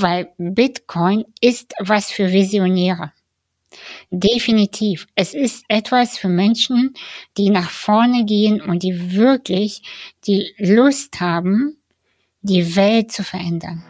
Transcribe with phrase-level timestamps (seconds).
[0.00, 3.12] weil Bitcoin ist was für Visionäre.
[4.10, 5.06] Definitiv.
[5.14, 6.94] Es ist etwas für Menschen,
[7.36, 9.82] die nach vorne gehen und die wirklich
[10.26, 11.76] die Lust haben,
[12.40, 13.84] die Welt zu verändern.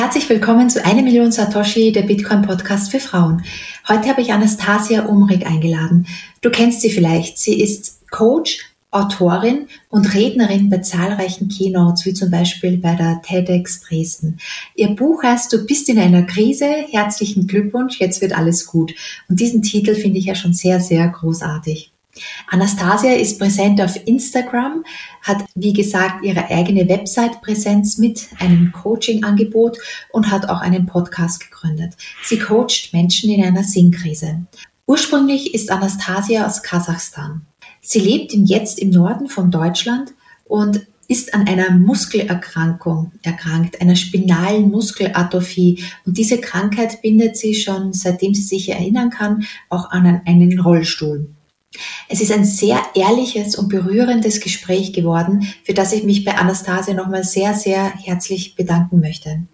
[0.00, 3.44] Herzlich willkommen zu eine Million Satoshi, der Bitcoin Podcast für Frauen.
[3.86, 6.06] Heute habe ich Anastasia Umrig eingeladen.
[6.40, 7.38] Du kennst sie vielleicht.
[7.38, 8.60] Sie ist Coach,
[8.90, 14.38] Autorin und Rednerin bei zahlreichen Keynotes, wie zum Beispiel bei der TEDx Dresden.
[14.74, 16.64] Ihr Buch heißt Du bist in einer Krise.
[16.90, 18.94] Herzlichen Glückwunsch, jetzt wird alles gut.
[19.28, 21.89] Und diesen Titel finde ich ja schon sehr, sehr großartig.
[22.48, 24.84] Anastasia ist präsent auf Instagram,
[25.22, 29.78] hat wie gesagt ihre eigene Website-Präsenz mit einem Coaching-Angebot
[30.12, 31.94] und hat auch einen Podcast gegründet.
[32.24, 34.44] Sie coacht Menschen in einer Sinnkrise.
[34.86, 37.46] Ursprünglich ist Anastasia aus Kasachstan.
[37.80, 40.12] Sie lebt jetzt im Norden von Deutschland
[40.44, 45.82] und ist an einer Muskelerkrankung erkrankt, einer spinalen Muskelatrophie.
[46.06, 51.28] Und diese Krankheit bindet sie schon, seitdem sie sich erinnern kann, auch an einen Rollstuhl.
[52.08, 56.92] Es ist ein sehr ehrliches und berührendes Gespräch geworden, für das ich mich bei Anastasia
[56.92, 59.46] nochmal sehr, sehr herzlich bedanken möchte.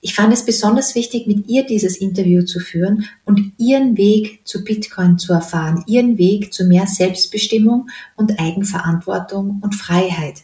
[0.00, 4.62] Ich fand es besonders wichtig, mit ihr dieses Interview zu führen und ihren Weg zu
[4.62, 10.42] Bitcoin zu erfahren, ihren Weg zu mehr Selbstbestimmung und Eigenverantwortung und Freiheit.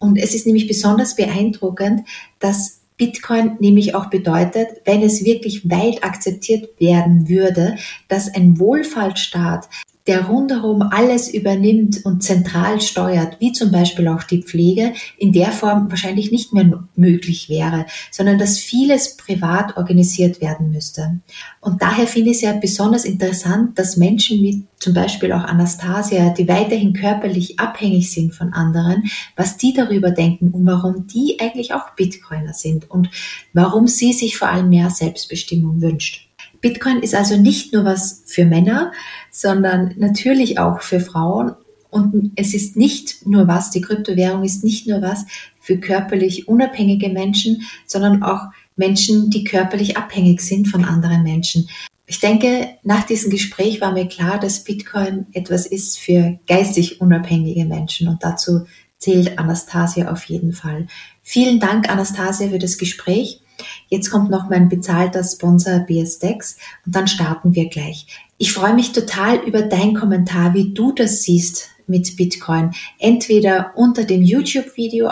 [0.00, 2.00] Und es ist nämlich besonders beeindruckend,
[2.40, 7.76] dass Bitcoin nämlich auch bedeutet, wenn es wirklich weit akzeptiert werden würde,
[8.08, 9.68] dass ein Wohlfahrtsstaat
[10.08, 15.52] der rundherum alles übernimmt und zentral steuert, wie zum Beispiel auch die Pflege, in der
[15.52, 21.20] Form wahrscheinlich nicht mehr möglich wäre, sondern dass vieles privat organisiert werden müsste.
[21.60, 26.30] Und daher finde ich es ja besonders interessant, dass Menschen wie zum Beispiel auch Anastasia,
[26.30, 29.04] die weiterhin körperlich abhängig sind von anderen,
[29.36, 33.10] was die darüber denken und warum die eigentlich auch Bitcoiner sind und
[33.52, 36.27] warum sie sich vor allem mehr Selbstbestimmung wünscht.
[36.60, 38.92] Bitcoin ist also nicht nur was für Männer,
[39.30, 41.54] sondern natürlich auch für Frauen.
[41.90, 45.24] Und es ist nicht nur was, die Kryptowährung ist nicht nur was
[45.60, 48.42] für körperlich unabhängige Menschen, sondern auch
[48.76, 51.68] Menschen, die körperlich abhängig sind von anderen Menschen.
[52.06, 57.66] Ich denke, nach diesem Gespräch war mir klar, dass Bitcoin etwas ist für geistig unabhängige
[57.66, 58.64] Menschen und dazu
[58.98, 60.86] zählt Anastasia auf jeden Fall.
[61.22, 63.42] Vielen Dank, Anastasia, für das Gespräch.
[63.88, 68.06] Jetzt kommt noch mein bezahlter Sponsor BSDEX und dann starten wir gleich.
[68.38, 72.72] Ich freue mich total über dein Kommentar, wie du das siehst mit Bitcoin.
[72.98, 75.10] Entweder unter dem YouTube-Video,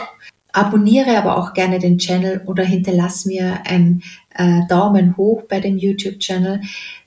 [0.53, 4.03] abonniere aber auch gerne den Channel oder hinterlass mir einen
[4.35, 6.63] äh, Daumen hoch bei dem YouTube-Channel.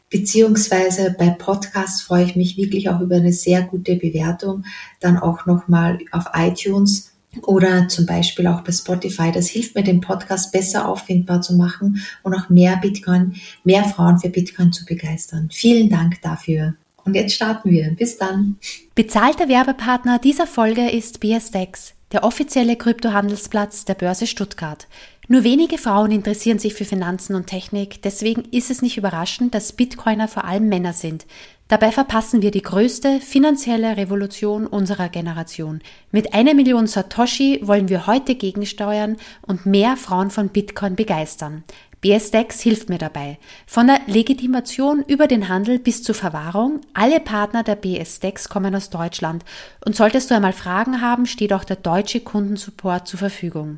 [0.09, 4.65] Beziehungsweise bei Podcasts freue ich mich wirklich auch über eine sehr gute Bewertung.
[4.99, 7.08] Dann auch nochmal auf iTunes
[7.43, 9.31] oder zum Beispiel auch bei Spotify.
[9.31, 14.19] Das hilft mir, den Podcast besser auffindbar zu machen und auch mehr Bitcoin, mehr Frauen
[14.19, 15.49] für Bitcoin zu begeistern.
[15.51, 16.73] Vielen Dank dafür.
[17.05, 17.95] Und jetzt starten wir.
[17.97, 18.57] Bis dann.
[18.95, 24.87] Bezahlter Werbepartner dieser Folge ist BSDEX, der offizielle Kryptohandelsplatz der Börse Stuttgart.
[25.27, 29.73] Nur wenige Frauen interessieren sich für Finanzen und Technik, deswegen ist es nicht überraschend, dass
[29.73, 31.27] Bitcoiner vor allem Männer sind.
[31.69, 35.81] Dabei verpassen wir die größte finanzielle Revolution unserer Generation.
[36.11, 41.63] Mit einer Million Satoshi wollen wir heute gegensteuern und mehr Frauen von Bitcoin begeistern.
[42.01, 43.37] BSDEX hilft mir dabei.
[43.67, 48.89] Von der Legitimation über den Handel bis zur Verwahrung, alle Partner der BSDEX kommen aus
[48.89, 49.45] Deutschland.
[49.85, 53.77] Und solltest du einmal Fragen haben, steht auch der deutsche Kundensupport zur Verfügung.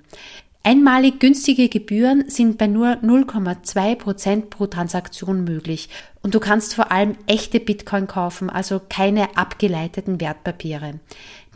[0.63, 5.89] Einmalig günstige Gebühren sind bei nur 0,2 Prozent pro Transaktion möglich
[6.21, 10.99] und du kannst vor allem echte Bitcoin kaufen, also keine abgeleiteten Wertpapiere.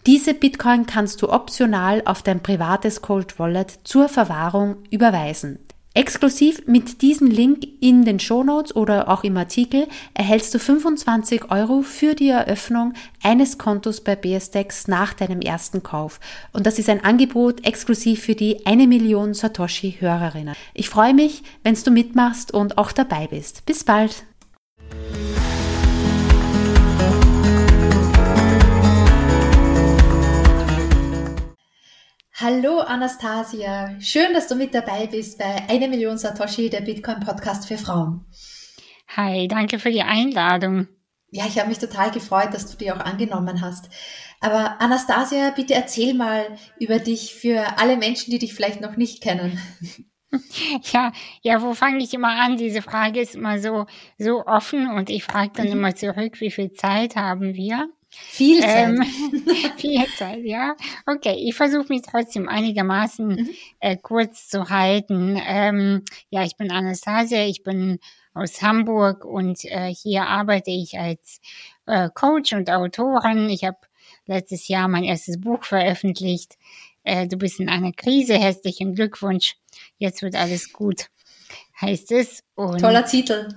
[0.08, 5.60] Diese Bitcoin kannst du optional auf dein privates Cold Wallet zur Verwahrung überweisen.
[5.96, 11.84] Exklusiv mit diesem Link in den Shownotes oder auch im Artikel erhältst du 25 Euro
[11.84, 12.92] für die Eröffnung
[13.24, 16.20] eines Kontos bei BSDEX nach deinem ersten Kauf.
[16.52, 20.56] Und das ist ein Angebot exklusiv für die eine Million Satoshi-Hörerinnen.
[20.74, 23.66] Ich freue mich, wenn du mitmachst und auch dabei bist.
[23.66, 24.26] Bis bald!
[32.38, 37.66] Hallo Anastasia, schön, dass du mit dabei bist bei Eine Million Satoshi, der Bitcoin Podcast
[37.66, 38.26] für Frauen.
[39.16, 40.90] Hi, danke für die Einladung.
[41.32, 43.90] Ja, ich habe mich total gefreut, dass du die auch angenommen hast.
[44.42, 49.24] Aber Anastasia, bitte erzähl mal über dich für alle Menschen, die dich vielleicht noch nicht
[49.24, 49.58] kennen.
[50.92, 52.58] Ja, ja, wo fange ich immer an?
[52.58, 53.86] Diese Frage ist immer so,
[54.18, 55.72] so offen und ich frage dann mhm.
[55.74, 57.88] immer zurück, wie viel Zeit haben wir?
[58.18, 58.88] Viel Zeit.
[58.88, 59.04] Ähm,
[59.78, 60.76] viel Zeit, ja.
[61.06, 63.50] Okay, ich versuche mich trotzdem einigermaßen mhm.
[63.80, 65.40] äh, kurz zu halten.
[65.46, 68.00] Ähm, ja, ich bin Anastasia, ich bin
[68.34, 71.40] aus Hamburg und äh, hier arbeite ich als
[71.86, 73.50] äh, Coach und Autorin.
[73.50, 73.78] Ich habe
[74.26, 76.58] letztes Jahr mein erstes Buch veröffentlicht.
[77.04, 79.56] Äh, du bist in einer Krise, herzlichen Glückwunsch.
[79.98, 81.08] Jetzt wird alles gut,
[81.80, 82.44] heißt es.
[82.56, 83.50] Und Toller Titel.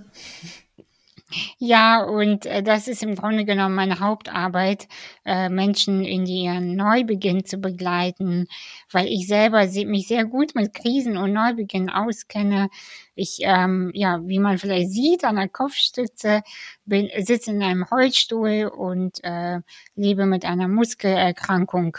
[1.59, 4.89] Ja, und äh, das ist im Grunde genommen meine Hauptarbeit,
[5.27, 8.47] äh, Menschen in ihren Neubeginn zu begleiten,
[8.91, 12.71] weil ich selber mich sehr gut mit Krisen und Neubeginn auskenne.
[13.15, 16.43] Ich, ähm, ja, wie man vielleicht sieht, an der Kopfstütze,
[16.87, 19.61] bin, sitze in einem Holzstuhl und äh,
[19.97, 21.99] lebe mit einer Muskelerkrankung.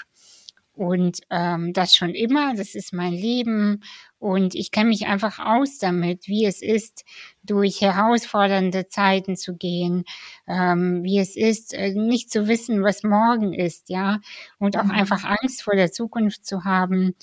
[0.80, 3.84] Und ähm, das schon immer, das ist mein Leben
[4.18, 7.04] und ich kenne mich einfach aus damit, wie es ist,
[7.44, 10.06] durch herausfordernde Zeiten zu gehen,
[10.48, 14.22] ähm, wie es ist, äh, nicht zu wissen, was morgen ist, ja,
[14.58, 14.92] und auch mhm.
[14.92, 17.14] einfach Angst vor der Zukunft zu haben,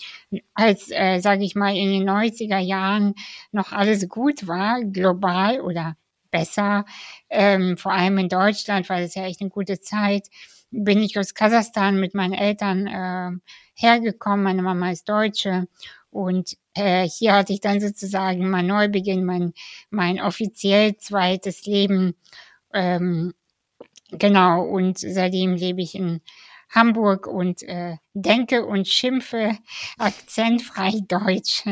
[0.53, 3.15] als, äh, sage ich mal, in den 90er Jahren
[3.53, 5.97] noch alles gut war, global oder
[6.31, 6.85] besser,
[7.31, 10.29] ähm, vor allem in Deutschland, weil es ja echt eine gute Zeit,
[10.71, 13.31] bin ich aus Kasachstan mit meinen Eltern äh,
[13.75, 14.43] hergekommen.
[14.43, 15.69] Meine Mama ist Deutsche
[16.11, 19.53] und äh, hier hatte ich dann sozusagen mein Neubeginn, mein,
[19.91, 22.15] mein offiziell zweites Leben.
[22.73, 23.35] Ähm,
[24.11, 26.21] genau, und seitdem lebe ich in
[26.71, 29.57] Hamburg und äh, denke und schimpfe
[29.99, 31.65] akzentfrei Deutsch.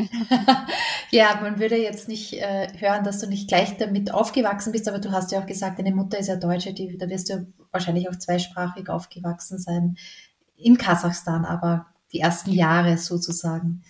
[1.11, 4.99] ja, man würde jetzt nicht äh, hören, dass du nicht gleich damit aufgewachsen bist, aber
[4.99, 8.09] du hast ja auch gesagt, deine Mutter ist ja Deutsche, die, da wirst du wahrscheinlich
[8.09, 9.97] auch zweisprachig aufgewachsen sein
[10.57, 13.83] in Kasachstan, aber die ersten Jahre sozusagen.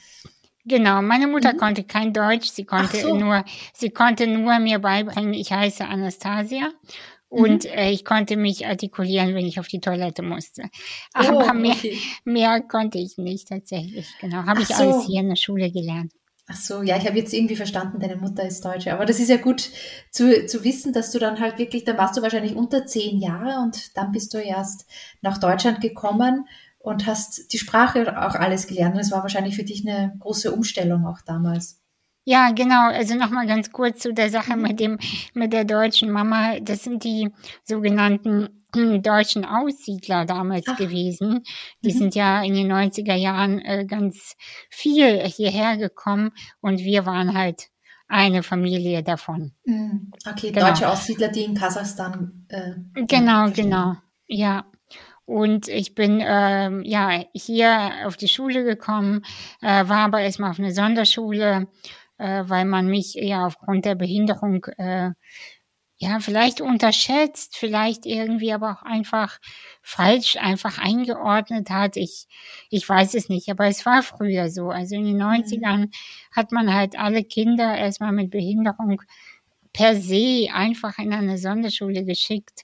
[0.68, 1.58] Genau, meine Mutter mhm.
[1.58, 3.16] konnte kein Deutsch, sie konnte so.
[3.16, 6.70] nur, sie konnte nur mir beibringen, ich heiße Anastasia
[7.30, 7.70] und mhm.
[7.70, 10.64] äh, ich konnte mich artikulieren, wenn ich auf die Toilette musste.
[11.14, 11.98] Aber oh, mehr, okay.
[12.24, 14.08] mehr konnte ich nicht tatsächlich.
[14.22, 14.76] Genau, habe ich so.
[14.76, 16.14] alles hier in der Schule gelernt.
[16.48, 18.94] Ach so, ja, ich habe jetzt irgendwie verstanden, deine Mutter ist Deutsche.
[18.94, 19.72] Aber das ist ja gut
[20.12, 23.64] zu, zu wissen, dass du dann halt wirklich, dann warst du wahrscheinlich unter zehn Jahre
[23.64, 24.86] und dann bist du erst
[25.22, 28.94] nach Deutschland gekommen und hast die Sprache auch alles gelernt.
[28.94, 31.82] Und es war wahrscheinlich für dich eine große Umstellung auch damals.
[32.26, 32.90] Ja, genau.
[32.90, 34.98] Also nochmal ganz kurz zu der Sache mit dem,
[35.34, 36.60] mit der deutschen Mama.
[36.60, 37.32] Das sind die
[37.64, 40.78] sogenannten deutschen Aussiedler damals Ach.
[40.78, 41.44] gewesen.
[41.84, 41.98] Die mhm.
[41.98, 44.36] sind ja in den 90er Jahren äh, ganz
[44.70, 46.32] viel hierher gekommen
[46.62, 47.70] und wir waren halt
[48.08, 49.54] eine Familie davon.
[49.66, 50.12] Mhm.
[50.30, 50.68] Okay, genau.
[50.68, 52.46] deutsche Aussiedler, die in Kasachstan.
[52.50, 52.74] Äh,
[53.08, 53.96] genau, genau.
[54.28, 54.66] Ja.
[55.26, 59.24] Und ich bin ähm, ja hier auf die Schule gekommen,
[59.62, 61.68] äh, war aber erstmal auf eine Sonderschule,
[62.18, 65.12] äh, weil man mich ja aufgrund der Behinderung äh,
[65.98, 69.40] ja vielleicht unterschätzt, vielleicht irgendwie aber auch einfach
[69.82, 71.96] falsch einfach eingeordnet hat.
[71.98, 72.28] Ich,
[72.70, 74.70] ich weiß es nicht, aber es war früher so.
[74.70, 75.92] Also in den 90ern mhm.
[76.32, 79.02] hat man halt alle Kinder erstmal mit Behinderung
[79.72, 82.64] per se einfach in eine Sonderschule geschickt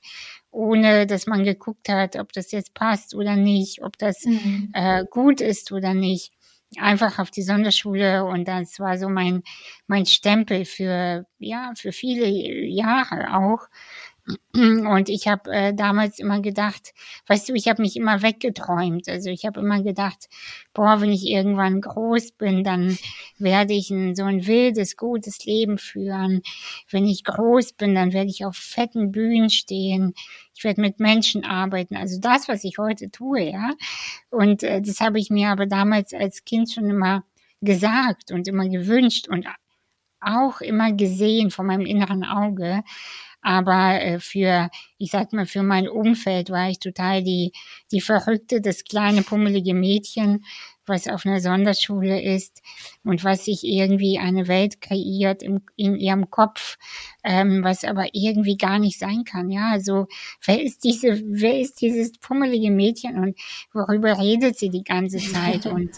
[0.51, 4.69] ohne dass man geguckt hat, ob das jetzt passt oder nicht, ob das mhm.
[4.73, 6.33] äh, gut ist oder nicht.
[6.79, 9.43] Einfach auf die Sonderschule und das war so mein
[9.87, 13.67] mein Stempel für ja für viele Jahre auch.
[14.53, 16.93] Und ich habe äh, damals immer gedacht,
[17.27, 19.07] weißt du, ich habe mich immer weggeträumt.
[19.09, 20.29] Also ich habe immer gedacht,
[20.73, 22.97] boah, wenn ich irgendwann groß bin, dann
[23.39, 26.41] werde ich ein, so ein wildes, gutes Leben führen.
[26.89, 30.13] Wenn ich groß bin, dann werde ich auf fetten Bühnen stehen.
[30.55, 31.95] Ich werde mit Menschen arbeiten.
[31.95, 33.71] Also das, was ich heute tue, ja.
[34.29, 37.23] Und äh, das habe ich mir aber damals als Kind schon immer
[37.61, 39.47] gesagt und immer gewünscht und
[40.19, 42.83] auch immer gesehen von meinem inneren Auge.
[43.41, 47.51] Aber äh, für, ich sag mal, für mein Umfeld war ich total die,
[47.91, 50.43] die Verrückte, das kleine pummelige Mädchen,
[50.85, 52.61] was auf einer Sonderschule ist
[53.03, 56.77] und was sich irgendwie eine Welt kreiert im, in ihrem Kopf,
[57.23, 59.49] ähm, was aber irgendwie gar nicht sein kann.
[59.49, 60.07] Ja, also
[60.45, 63.39] wer ist diese, wer ist dieses pummelige Mädchen und
[63.73, 65.65] worüber redet sie die ganze Zeit?
[65.65, 65.91] und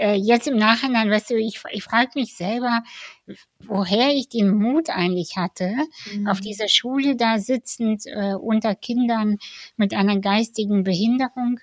[0.00, 2.82] äh, jetzt im Nachhinein, weißt du, ich, ich frage mich selber,
[3.60, 5.76] woher ich den Mut eigentlich hatte,
[6.12, 6.26] mhm.
[6.26, 9.36] auf dieser Schule da sitzend äh, unter Kindern
[9.76, 11.60] mit einer geistigen Behinderung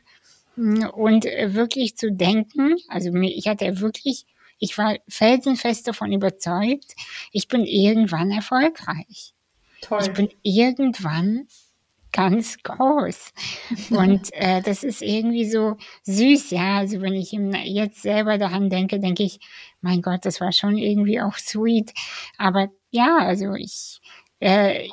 [0.56, 4.26] mh, hm, und äh, wirklich zu denken, also mir, ich hatte wirklich,
[4.60, 6.96] ich war felsenfest davon überzeugt,
[7.32, 9.34] ich bin irgendwann erfolgreich.
[9.82, 10.00] Toll.
[10.02, 11.48] Ich bin irgendwann
[12.18, 13.32] ganz groß.
[13.92, 16.80] Und äh, das ist irgendwie so süß, ja.
[16.80, 19.40] Also wenn ich jetzt selber daran denke, denke ich,
[19.82, 21.94] mein Gott, das war schon irgendwie auch sweet.
[22.38, 24.00] Aber ja, also ich,
[24.40, 24.88] äh,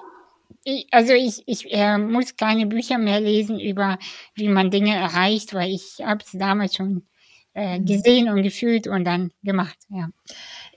[0.65, 3.99] ich, also ich, ich äh, muss keine Bücher mehr lesen über,
[4.35, 7.07] wie man Dinge erreicht, weil ich habe es damals schon
[7.55, 7.87] äh, mhm.
[7.87, 9.79] gesehen und gefühlt und dann gemacht.
[9.89, 10.11] Ja.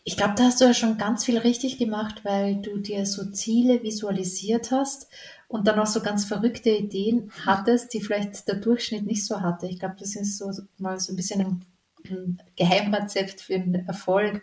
[0.06, 3.30] Ich glaube, da hast du ja schon ganz viel richtig gemacht, weil du dir so
[3.32, 5.08] Ziele visualisiert hast
[5.48, 9.68] und dann auch so ganz verrückte Ideen hattest, die vielleicht der Durchschnitt nicht so hatte.
[9.68, 11.66] Ich glaube, das ist so mal so ein bisschen ein,
[12.10, 14.42] ein Geheimrezept für den Erfolg.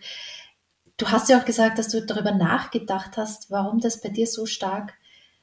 [0.97, 4.47] Du hast ja auch gesagt, dass du darüber nachgedacht hast, warum das bei dir so
[4.47, 4.95] stark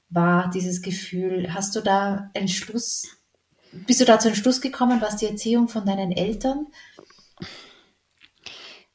[0.10, 1.54] war, dieses Gefühl.
[1.54, 3.18] Hast du da einen Schluss,
[3.72, 6.68] bist du da zu einem Schluss gekommen, was die Erziehung von deinen Eltern?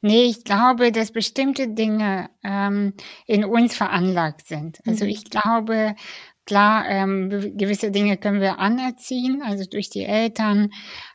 [0.01, 2.93] Nee, ich glaube, dass bestimmte Dinge ähm,
[3.25, 4.79] in uns veranlagt sind.
[4.85, 5.09] Also mhm.
[5.09, 5.95] ich glaube,
[6.47, 10.71] klar, ähm, gewisse Dinge können wir anerziehen, also durch die Eltern.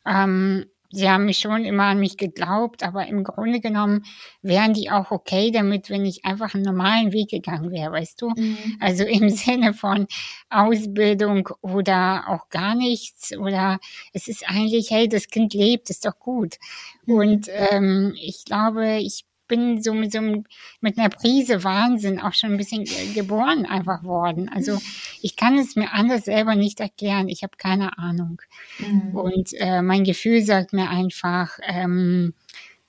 [0.07, 4.05] Ähm, sie haben mich schon immer an mich geglaubt, aber im Grunde genommen
[4.43, 8.29] wären die auch okay damit, wenn ich einfach einen normalen Weg gegangen wäre, weißt du?
[8.29, 8.77] Mhm.
[8.79, 10.07] Also im Sinne von
[10.51, 13.81] Ausbildung oder auch gar nichts oder
[14.13, 16.59] es ist eigentlich, hey, das Kind lebt, ist doch gut.
[17.07, 17.15] Mhm.
[17.15, 20.45] Und ähm, ich glaube, ich bin so mit so einem,
[20.81, 24.49] mit einer Prise Wahnsinn auch schon ein bisschen geboren einfach worden.
[24.49, 24.79] Also
[25.21, 27.29] ich kann es mir anders selber nicht erklären.
[27.29, 28.41] Ich habe keine Ahnung.
[28.79, 29.15] Mhm.
[29.15, 32.33] Und äh, mein Gefühl sagt mir einfach, ähm,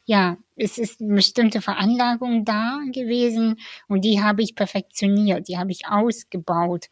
[0.05, 5.71] ja, es ist eine bestimmte Veranlagung da gewesen und die habe ich perfektioniert, die habe
[5.71, 6.89] ich ausgebaut.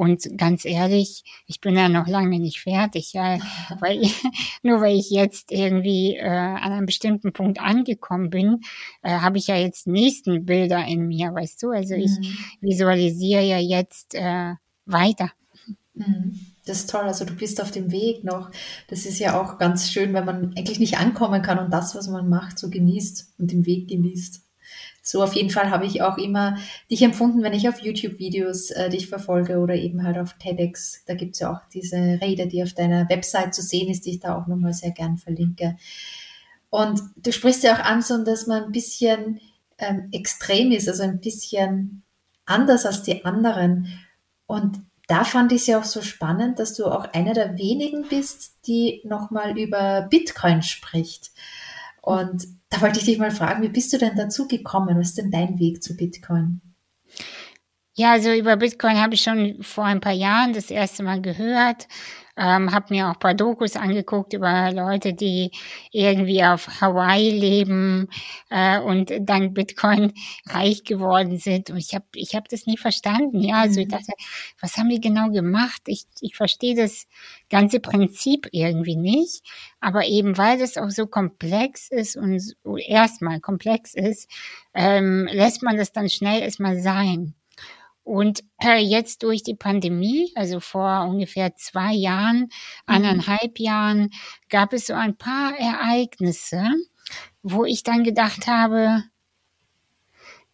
[0.00, 3.38] Und ganz ehrlich, ich bin ja noch lange nicht fertig, ja,
[3.80, 4.14] weil ich,
[4.62, 8.62] nur weil ich jetzt irgendwie äh, an einem bestimmten Punkt angekommen bin,
[9.02, 11.68] äh, habe ich ja jetzt nächsten Bilder in mir, weißt du?
[11.68, 12.34] Also ich mhm.
[12.62, 14.54] visualisiere ja jetzt äh,
[14.86, 15.32] weiter.
[15.92, 16.46] Mhm.
[16.64, 17.02] Das ist toll.
[17.02, 18.50] Also du bist auf dem Weg noch.
[18.88, 22.08] Das ist ja auch ganz schön, wenn man eigentlich nicht ankommen kann und das, was
[22.08, 24.40] man macht, so genießt und den Weg genießt.
[25.10, 26.56] So auf jeden Fall habe ich auch immer
[26.88, 31.04] dich empfunden, wenn ich auf YouTube-Videos äh, dich verfolge oder eben halt auf TEDx.
[31.04, 34.12] Da gibt es ja auch diese Rede, die auf deiner Website zu sehen ist, die
[34.12, 35.76] ich da auch nochmal sehr gern verlinke.
[36.68, 39.40] Und du sprichst ja auch an, so dass man ein bisschen
[39.78, 42.04] ähm, extrem ist, also ein bisschen
[42.46, 43.88] anders als die anderen.
[44.46, 48.06] Und da fand ich es ja auch so spannend, dass du auch einer der wenigen
[48.08, 51.32] bist, die nochmal über Bitcoin spricht.
[52.02, 54.98] Und da wollte ich dich mal fragen, wie bist du denn dazu gekommen?
[54.98, 56.60] Was ist denn dein Weg zu Bitcoin?
[57.94, 61.88] Ja, also über Bitcoin habe ich schon vor ein paar Jahren das erste Mal gehört.
[62.40, 65.50] Ähm, habe mir auch ein paar Dokus angeguckt über Leute, die
[65.92, 68.08] irgendwie auf Hawaii leben
[68.48, 70.14] äh, und dank Bitcoin
[70.46, 71.68] reich geworden sind.
[71.68, 73.40] Und ich habe ich hab das nie verstanden.
[73.40, 73.90] Ja, also ich mhm.
[73.90, 74.12] dachte,
[74.58, 75.82] was haben die genau gemacht?
[75.84, 77.06] Ich, ich verstehe das
[77.50, 79.44] ganze Prinzip irgendwie nicht.
[79.80, 84.30] Aber eben weil das auch so komplex ist und so erstmal komplex ist,
[84.72, 87.34] ähm, lässt man das dann schnell erstmal sein.
[88.10, 92.48] Und äh, jetzt durch die Pandemie, also vor ungefähr zwei Jahren, mhm.
[92.86, 94.10] anderthalb Jahren,
[94.48, 96.64] gab es so ein paar Ereignisse,
[97.44, 99.04] wo ich dann gedacht habe,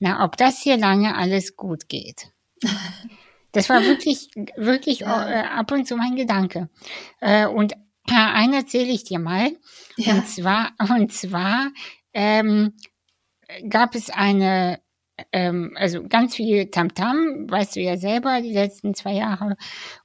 [0.00, 2.30] na, ob das hier lange alles gut geht.
[3.52, 5.30] Das war wirklich, wirklich ja.
[5.30, 6.68] äh, ab und zu mein Gedanke.
[7.22, 9.50] Äh, und äh, einen erzähle ich dir mal.
[9.96, 10.12] Ja.
[10.12, 11.70] Und zwar, und zwar
[12.12, 12.74] ähm,
[13.70, 14.78] gab es eine
[15.32, 19.56] ähm, also ganz viel Tamtam, -Tam, weißt du ja selber, die letzten zwei Jahre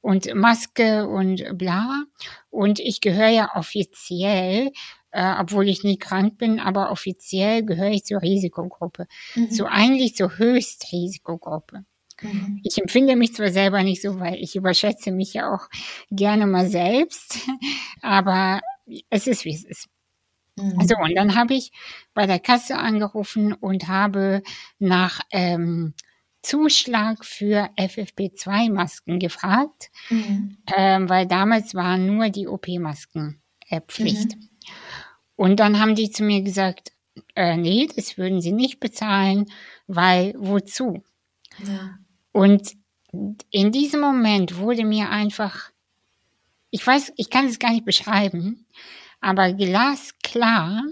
[0.02, 2.04] und Maske und bla.
[2.50, 4.72] Und ich gehöre ja offiziell,
[5.12, 9.08] äh, obwohl ich nie krank bin, aber offiziell gehöre ich zur Risikogruppe.
[9.36, 9.52] Mhm.
[9.52, 11.86] So eigentlich zur Höchstrisikogruppe.
[12.22, 12.62] Mhm.
[12.64, 15.68] Ich empfinde mich zwar selber nicht so, weil ich überschätze mich ja auch
[16.10, 17.40] gerne mal selbst,
[18.02, 18.62] aber
[19.10, 19.88] es ist wie es ist.
[20.62, 20.80] Mhm.
[20.80, 21.72] Also und dann habe ich
[22.14, 24.44] bei der Kasse angerufen und habe
[24.80, 25.94] nach ähm,
[26.42, 30.58] Zuschlag für FFP2-Masken gefragt, mhm.
[30.76, 34.36] ähm, weil damals waren nur die OP-Masken äh, Pflicht.
[34.36, 34.50] Mhm.
[35.36, 36.94] Und dann haben die zu mir gesagt,
[37.36, 39.52] äh, nee, das würden sie nicht bezahlen,
[39.88, 41.04] weil wozu?
[41.66, 41.98] Ja.
[42.32, 42.74] Und
[43.50, 45.72] in diesem Moment wurde mir einfach,
[46.70, 48.66] ich weiß, ich kann es gar nicht beschreiben,
[49.22, 50.84] aber glasklar,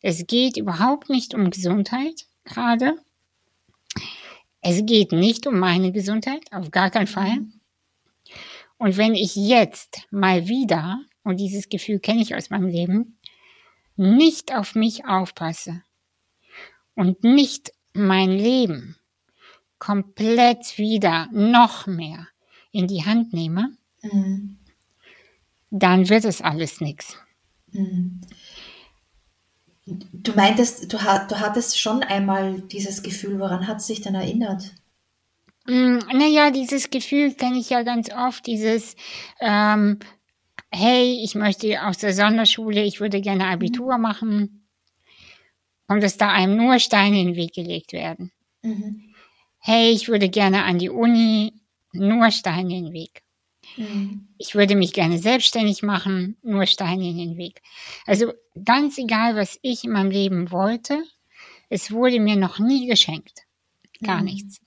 [0.00, 2.96] es geht überhaupt nicht um Gesundheit gerade.
[4.60, 7.38] Es geht nicht um meine Gesundheit, auf gar keinen Fall.
[8.78, 13.18] Und wenn ich jetzt mal wieder, und dieses Gefühl kenne ich aus meinem Leben,
[13.96, 15.82] nicht auf mich aufpasse
[16.94, 18.96] und nicht mein Leben
[19.78, 22.28] komplett wieder noch mehr
[22.70, 24.58] in die Hand nehme, mhm.
[25.70, 27.16] dann wird es alles nichts.
[27.76, 28.20] Mhm.
[29.86, 34.74] Du meintest, du, du hattest schon einmal dieses Gefühl, woran hat es sich denn erinnert?
[35.66, 38.96] Mm, naja, dieses Gefühl kenne ich ja ganz oft, dieses,
[39.40, 40.00] ähm,
[40.72, 44.02] hey, ich möchte aus der Sonderschule, ich würde gerne Abitur mhm.
[44.02, 44.68] machen.
[45.88, 48.32] Und dass da einem nur Steine in den Weg gelegt werden.
[48.62, 49.14] Mhm.
[49.60, 51.52] Hey, ich würde gerne an die Uni,
[51.92, 53.22] nur Steine in den Weg.
[53.76, 54.28] Mhm.
[54.38, 57.62] Ich würde mich gerne selbstständig machen, nur Steine in den Weg.
[58.06, 58.32] Also
[58.64, 61.02] ganz egal, was ich in meinem Leben wollte,
[61.68, 63.42] es wurde mir noch nie geschenkt.
[64.02, 64.24] Gar mhm.
[64.24, 64.60] nichts.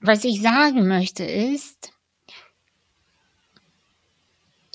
[0.00, 1.92] Was ich sagen möchte ist,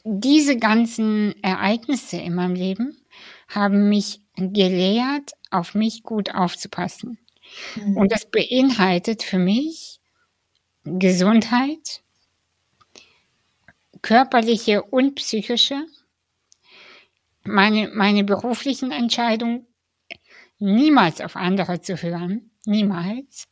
[0.03, 3.01] diese ganzen Ereignisse in meinem Leben
[3.47, 7.17] haben mich gelehrt, auf mich gut aufzupassen.
[7.75, 7.97] Mhm.
[7.97, 9.99] Und das beinhaltet für mich
[10.83, 12.03] Gesundheit,
[14.05, 15.83] körperliche und psychische,
[17.43, 19.65] meine, meine beruflichen Entscheidungen
[20.59, 23.47] niemals auf andere zu hören, niemals.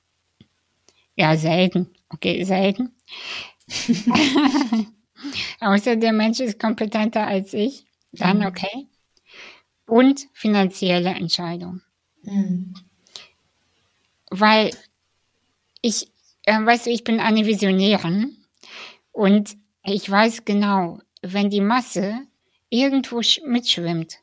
[1.15, 2.91] Ja, selten, okay, selten.
[5.59, 8.45] Außer der Mensch ist kompetenter als ich, dann mhm.
[8.45, 8.87] okay.
[9.87, 11.81] Und finanzielle Entscheidung.
[12.21, 12.75] Mhm.
[14.29, 14.69] Weil
[15.81, 16.11] ich,
[16.43, 18.37] äh, weißt du, ich bin eine Visionärin
[19.11, 22.19] und ich weiß genau, wenn die Masse
[22.69, 24.19] irgendwo mitschwimmt,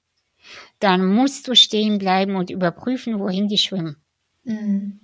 [0.80, 3.96] dann musst du stehen bleiben und überprüfen, wohin die schwimmen.
[4.44, 5.00] Mhm.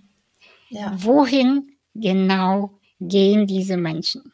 [0.71, 0.93] Ja.
[0.97, 4.33] Wohin genau gehen diese Menschen?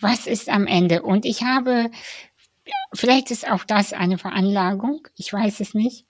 [0.00, 1.02] Was ist am Ende?
[1.02, 1.90] Und ich habe,
[2.92, 6.04] vielleicht ist auch das eine Veranlagung, ich weiß es nicht,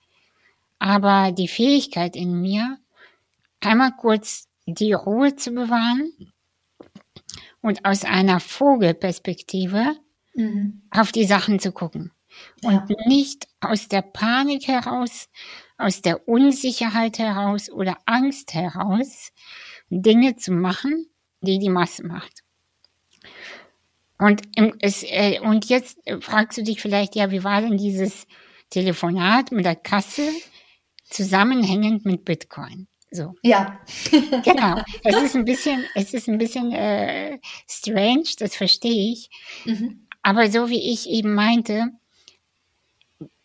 [0.78, 2.78] aber die Fähigkeit in mir,
[3.61, 6.12] einmal kurz die Ruhe zu bewahren
[7.60, 9.96] und aus einer Vogelperspektive
[10.34, 10.82] mhm.
[10.90, 12.12] auf die Sachen zu gucken.
[12.62, 12.70] Ja.
[12.70, 15.28] Und nicht aus der Panik heraus,
[15.76, 19.32] aus der Unsicherheit heraus oder Angst heraus
[19.90, 21.06] Dinge zu machen,
[21.40, 22.42] die die Masse macht.
[24.18, 24.42] Und,
[24.80, 28.26] es, äh, und jetzt fragst du dich vielleicht, ja, wie war denn dieses
[28.70, 30.28] Telefonat mit der Kasse
[31.04, 32.88] zusammenhängend mit Bitcoin?
[33.10, 33.34] So.
[33.42, 33.80] Ja.
[34.44, 34.82] genau.
[35.02, 39.30] Es ist ein bisschen, es ist ein bisschen äh, strange, das verstehe ich.
[39.64, 40.06] Mhm.
[40.23, 41.88] Aber so wie ich eben meinte,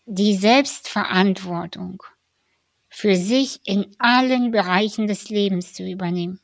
[0.06, 2.04] die Selbstverantwortung
[2.90, 6.40] für sich in allen Bereichen des Lebens zu übernehmen.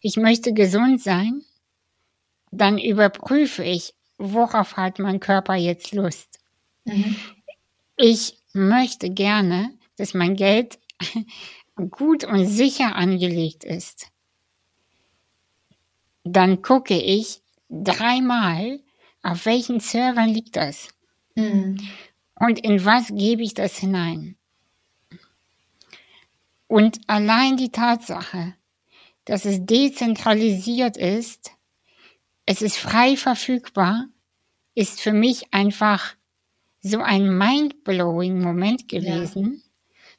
[0.00, 1.44] Ich möchte gesund sein,
[2.50, 6.40] dann überprüfe ich, worauf hat mein Körper jetzt Lust.
[6.84, 7.16] Mhm.
[7.96, 10.78] Ich möchte gerne, dass mein Geld
[11.76, 14.08] gut und sicher angelegt ist.
[16.24, 18.80] Dann gucke ich dreimal,
[19.22, 20.88] auf welchen Servern liegt das.
[21.34, 21.78] Mhm.
[22.38, 24.36] Und in was gebe ich das hinein?
[26.66, 28.54] Und allein die Tatsache,
[29.24, 31.52] dass es dezentralisiert ist,
[32.44, 34.06] es ist frei verfügbar,
[34.74, 36.14] ist für mich einfach
[36.80, 39.60] so ein mind-blowing Moment gewesen, ja.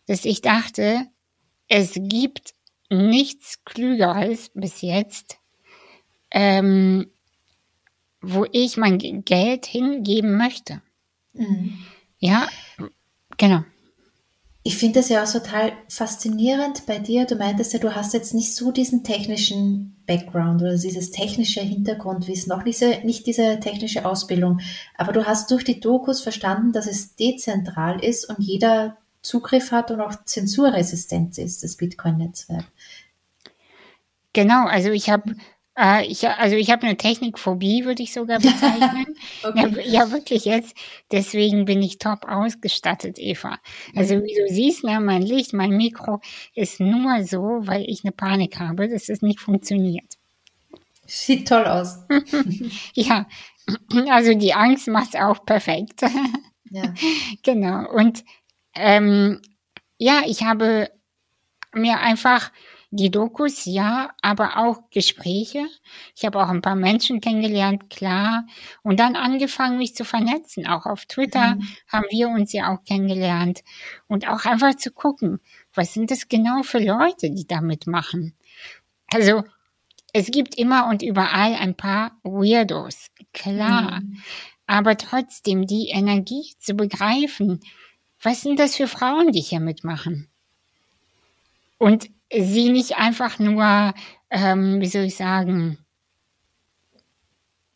[0.07, 1.07] dass ich dachte,
[1.67, 2.53] es gibt
[2.89, 5.37] nichts Klügeres bis jetzt,
[6.31, 7.09] ähm,
[8.21, 10.81] wo ich mein Geld hingeben möchte.
[11.33, 11.77] Mhm.
[12.19, 12.47] Ja,
[13.37, 13.63] genau.
[14.63, 17.25] Ich finde das ja auch total faszinierend bei dir.
[17.25, 22.51] Du meintest ja, du hast jetzt nicht so diesen technischen Background oder dieses technische Hintergrundwissen,
[22.51, 24.59] auch diese, nicht diese technische Ausbildung.
[24.97, 29.91] Aber du hast durch die Dokus verstanden, dass es dezentral ist und jeder Zugriff hat
[29.91, 32.65] und auch zensurresistent ist, das Bitcoin-Netzwerk.
[34.33, 35.35] Genau, also ich habe
[35.77, 39.15] äh, ich, also ich habe eine Technikphobie, würde ich sogar bezeichnen.
[39.43, 39.83] okay.
[39.83, 40.75] ja, ja, wirklich jetzt.
[41.11, 43.59] Deswegen bin ich top ausgestattet, Eva.
[43.95, 46.19] Also wie du siehst, ne, mein Licht, mein Mikro
[46.55, 50.15] ist nur so, weil ich eine Panik habe, dass es nicht funktioniert.
[51.05, 51.99] Sieht toll aus.
[52.93, 53.27] ja,
[54.09, 56.01] also die Angst macht es auch perfekt.
[56.71, 56.93] ja.
[57.43, 57.89] Genau.
[57.91, 58.23] Und
[58.77, 59.41] ähm,
[59.97, 60.91] ja, ich habe
[61.73, 62.51] mir einfach
[62.89, 65.65] die Dokus, ja, aber auch Gespräche.
[66.15, 68.45] Ich habe auch ein paar Menschen kennengelernt, klar.
[68.81, 70.67] Und dann angefangen, mich zu vernetzen.
[70.67, 71.67] Auch auf Twitter mhm.
[71.87, 73.63] haben wir uns ja auch kennengelernt.
[74.07, 75.41] Und auch einfach zu gucken,
[75.73, 78.35] was sind das genau für Leute, die da mitmachen.
[79.11, 79.43] Also,
[80.13, 83.99] es gibt immer und überall ein paar Weirdos, klar.
[83.99, 84.21] Mhm.
[84.65, 87.59] Aber trotzdem die Energie zu begreifen,
[88.21, 90.29] was sind das für Frauen, die hier mitmachen?
[91.77, 93.93] Und sie nicht einfach nur,
[94.29, 95.77] ähm, wie soll ich sagen,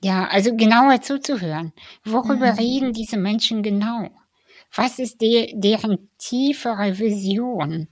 [0.04, 1.74] ja, also genauer zuzuhören.
[2.04, 2.58] Worüber mhm.
[2.58, 4.10] reden diese Menschen genau?
[4.74, 7.88] Was ist de deren tiefere Vision?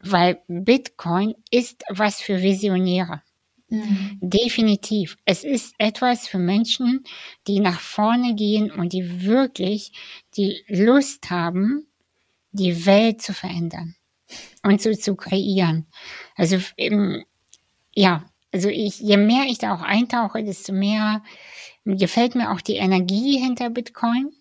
[0.00, 3.22] Weil Bitcoin ist was für Visionäre.
[3.74, 4.18] Mhm.
[4.20, 5.16] Definitiv.
[5.24, 7.04] Es ist etwas für Menschen,
[7.46, 9.92] die nach vorne gehen und die wirklich
[10.36, 11.86] die Lust haben,
[12.52, 13.96] die Welt zu verändern
[14.62, 15.86] und so zu kreieren.
[16.36, 16.58] Also
[17.94, 21.22] ja, also ich, je mehr ich da auch eintauche, desto mehr
[21.84, 24.32] gefällt mir auch die Energie hinter Bitcoin,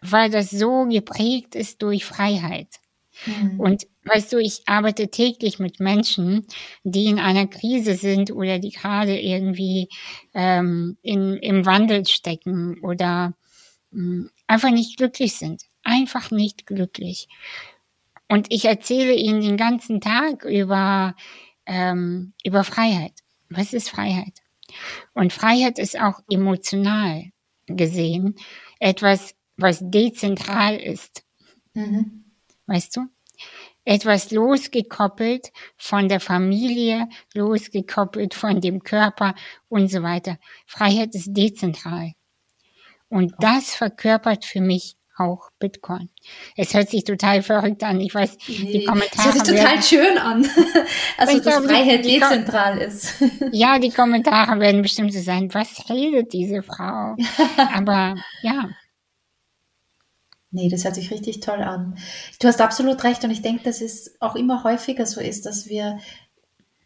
[0.00, 2.80] weil das so geprägt ist durch Freiheit.
[3.26, 3.60] Mhm.
[3.60, 6.46] Und weißt du, ich arbeite täglich mit Menschen,
[6.84, 9.88] die in einer Krise sind oder die gerade irgendwie
[10.34, 13.34] ähm, in, im Wandel stecken oder
[13.90, 15.64] mh, hm, einfach nicht glücklich sind.
[15.82, 17.28] Einfach nicht glücklich.
[18.28, 21.14] Und ich erzähle ihnen den ganzen Tag über,
[21.66, 23.14] ähm, über Freiheit.
[23.48, 24.42] Was ist Freiheit?
[25.14, 27.24] Und Freiheit ist auch emotional
[27.66, 28.34] gesehen
[28.80, 31.24] etwas, was dezentral ist.
[31.74, 32.24] Mhm.
[32.68, 33.06] Weißt du?
[33.84, 39.34] Etwas losgekoppelt von der Familie, losgekoppelt von dem Körper
[39.68, 40.38] und so weiter.
[40.66, 42.12] Freiheit ist dezentral.
[43.08, 46.10] Und das verkörpert für mich auch Bitcoin.
[46.56, 48.00] Es hört sich total verrückt an.
[48.00, 49.10] Ich weiß, nee, die Kommentare.
[49.16, 50.46] Es hört sich total werden, schön an.
[51.16, 53.14] Also, dass Freiheit die, dezentral ist.
[53.52, 57.16] Ja, die Kommentare werden bestimmt so sein, was redet diese Frau?
[57.74, 58.68] Aber ja.
[60.50, 61.98] Nee, das hört sich richtig toll an.
[62.40, 65.68] Du hast absolut recht und ich denke, dass es auch immer häufiger so ist, dass
[65.68, 65.98] wir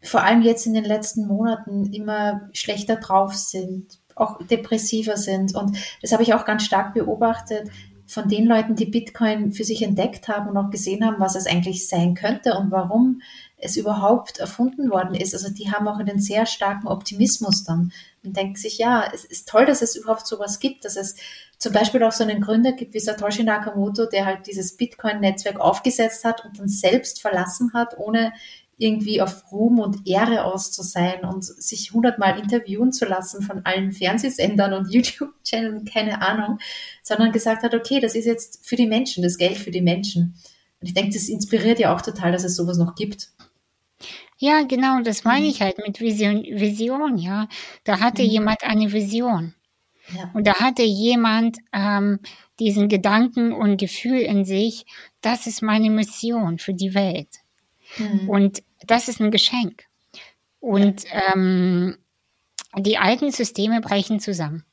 [0.01, 5.55] vor allem jetzt in den letzten Monaten immer schlechter drauf sind, auch depressiver sind.
[5.55, 7.69] Und das habe ich auch ganz stark beobachtet
[8.05, 11.47] von den Leuten, die Bitcoin für sich entdeckt haben und auch gesehen haben, was es
[11.47, 13.21] eigentlich sein könnte und warum
[13.57, 15.33] es überhaupt erfunden worden ist.
[15.33, 19.47] Also die haben auch einen sehr starken Optimismus dann und denken sich, ja, es ist
[19.47, 21.15] toll, dass es überhaupt sowas gibt, dass es
[21.63, 26.25] zum Beispiel auch so einen Gründer gibt wie Satoshi Nakamoto, der halt dieses Bitcoin-Netzwerk aufgesetzt
[26.25, 28.33] hat und dann selbst verlassen hat, ohne
[28.77, 33.65] irgendwie auf Ruhm und Ehre aus zu sein und sich hundertmal interviewen zu lassen von
[33.65, 36.59] allen Fernsehsendern und YouTube-Channeln, keine Ahnung,
[37.01, 40.35] sondern gesagt hat, okay, das ist jetzt für die Menschen, das Geld für die Menschen.
[40.81, 43.29] Und ich denke, das inspiriert ja auch total, dass es sowas noch gibt.
[44.37, 45.51] Ja, genau, das meine mhm.
[45.51, 47.47] ich halt mit Vision, Vision ja.
[47.85, 48.29] Da hatte mhm.
[48.29, 49.53] jemand eine Vision.
[50.09, 50.31] Ja.
[50.33, 52.19] Und da hatte jemand ähm,
[52.59, 54.85] diesen Gedanken und Gefühl in sich,
[55.21, 57.29] das ist meine Mission für die Welt.
[57.97, 58.29] Mhm.
[58.29, 59.85] Und das ist ein Geschenk.
[60.59, 61.97] Und ähm,
[62.77, 64.65] die alten Systeme brechen zusammen.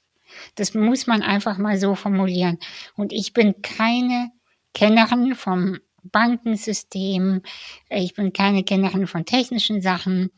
[0.55, 2.59] Das muss man einfach mal so formulieren.
[2.97, 4.31] Und ich bin keine
[4.75, 7.43] Kennerin vom Bankensystem,
[7.89, 10.31] ich bin keine Kennerin von technischen Sachen,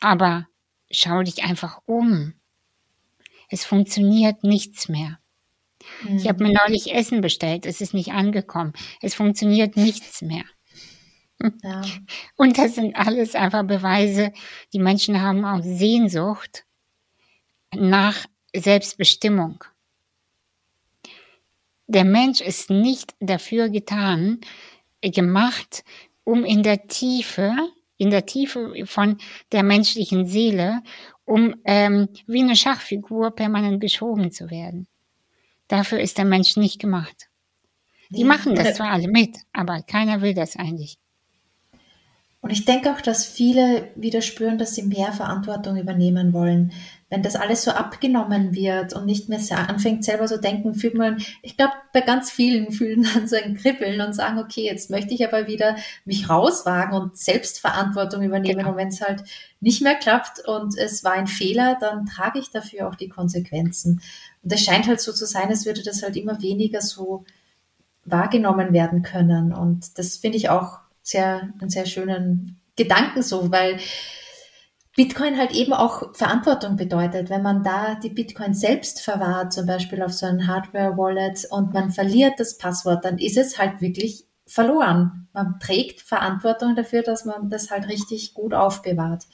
[0.00, 0.46] aber
[0.90, 2.34] schau dich einfach um.
[3.50, 5.18] Es funktioniert nichts mehr.
[6.02, 6.16] Mhm.
[6.16, 8.72] Ich habe mir neulich Essen bestellt, es ist nicht angekommen.
[9.02, 10.44] Es funktioniert nichts mehr.
[11.62, 11.82] Ja.
[12.36, 14.32] Und das sind alles einfach Beweise,
[14.72, 16.64] die Menschen haben auch Sehnsucht
[17.74, 19.64] nach Selbstbestimmung.
[21.86, 24.40] Der Mensch ist nicht dafür getan,
[25.02, 25.82] gemacht,
[26.24, 27.52] um in der Tiefe,
[27.96, 29.18] in der Tiefe von
[29.50, 30.82] der menschlichen Seele,
[31.30, 34.88] um ähm, wie eine Schachfigur permanent geschoben zu werden.
[35.68, 37.28] Dafür ist der Mensch nicht gemacht.
[38.08, 40.98] Die machen das zwar alle mit, aber keiner will das eigentlich.
[42.42, 46.72] Und ich denke auch, dass viele wieder spüren, dass sie mehr Verantwortung übernehmen wollen.
[47.10, 51.22] Wenn das alles so abgenommen wird und nicht mehr anfängt selber so denken, fühlt man,
[51.42, 55.12] ich glaube, bei ganz vielen fühlen dann so ein Kribbeln und sagen, okay, jetzt möchte
[55.12, 55.76] ich aber wieder
[56.06, 58.58] mich rauswagen und Selbstverantwortung übernehmen.
[58.58, 58.70] Genau.
[58.70, 59.22] Und wenn es halt
[59.60, 64.00] nicht mehr klappt und es war ein Fehler, dann trage ich dafür auch die Konsequenzen.
[64.42, 67.24] Und es scheint halt so zu sein, als würde das halt immer weniger so
[68.06, 69.52] wahrgenommen werden können.
[69.52, 73.78] Und das finde ich auch sehr, einen sehr schönen Gedanken so, weil
[74.96, 77.30] Bitcoin halt eben auch Verantwortung bedeutet.
[77.30, 81.90] Wenn man da die Bitcoin selbst verwahrt, zum Beispiel auf so ein Hardware-Wallet und man
[81.90, 85.28] verliert das Passwort, dann ist es halt wirklich verloren.
[85.32, 89.24] Man trägt Verantwortung dafür, dass man das halt richtig gut aufbewahrt.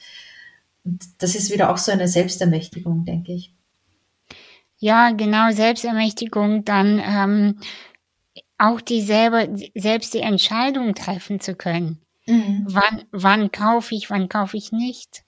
[0.85, 3.53] Und das ist wieder auch so eine Selbstermächtigung, denke ich.
[4.77, 6.63] Ja, genau, Selbstermächtigung.
[6.63, 7.59] Dann ähm,
[8.57, 12.01] auch die selber, selbst die Entscheidung treffen zu können.
[12.25, 12.65] Mhm.
[12.69, 15.23] Wann, wann kaufe ich, wann kaufe ich nicht?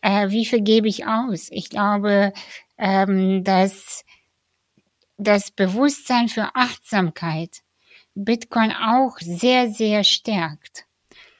[0.00, 1.48] Äh, wie viel gebe ich aus?
[1.50, 2.32] Ich glaube,
[2.76, 4.04] ähm, dass
[5.16, 7.62] das Bewusstsein für Achtsamkeit
[8.14, 10.86] Bitcoin auch sehr, sehr stärkt,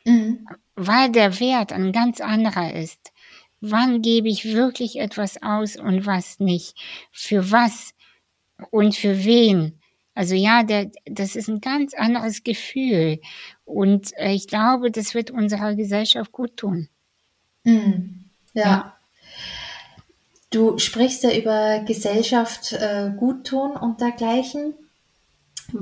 [0.04, 0.46] mhm.
[0.74, 3.12] weil der Wert ein ganz anderer ist.
[3.60, 6.76] Wann gebe ich wirklich etwas aus und was nicht?
[7.12, 7.94] Für was
[8.70, 9.80] und für wen?
[10.14, 13.20] Also ja, der, das ist ein ganz anderes Gefühl.
[13.64, 16.88] Und äh, ich glaube, das wird unserer Gesellschaft gut tun.
[17.64, 18.24] Mhm.
[18.52, 18.62] Ja.
[18.62, 18.96] ja.
[20.50, 24.74] Du sprichst ja über Gesellschaft äh, guttun und dergleichen.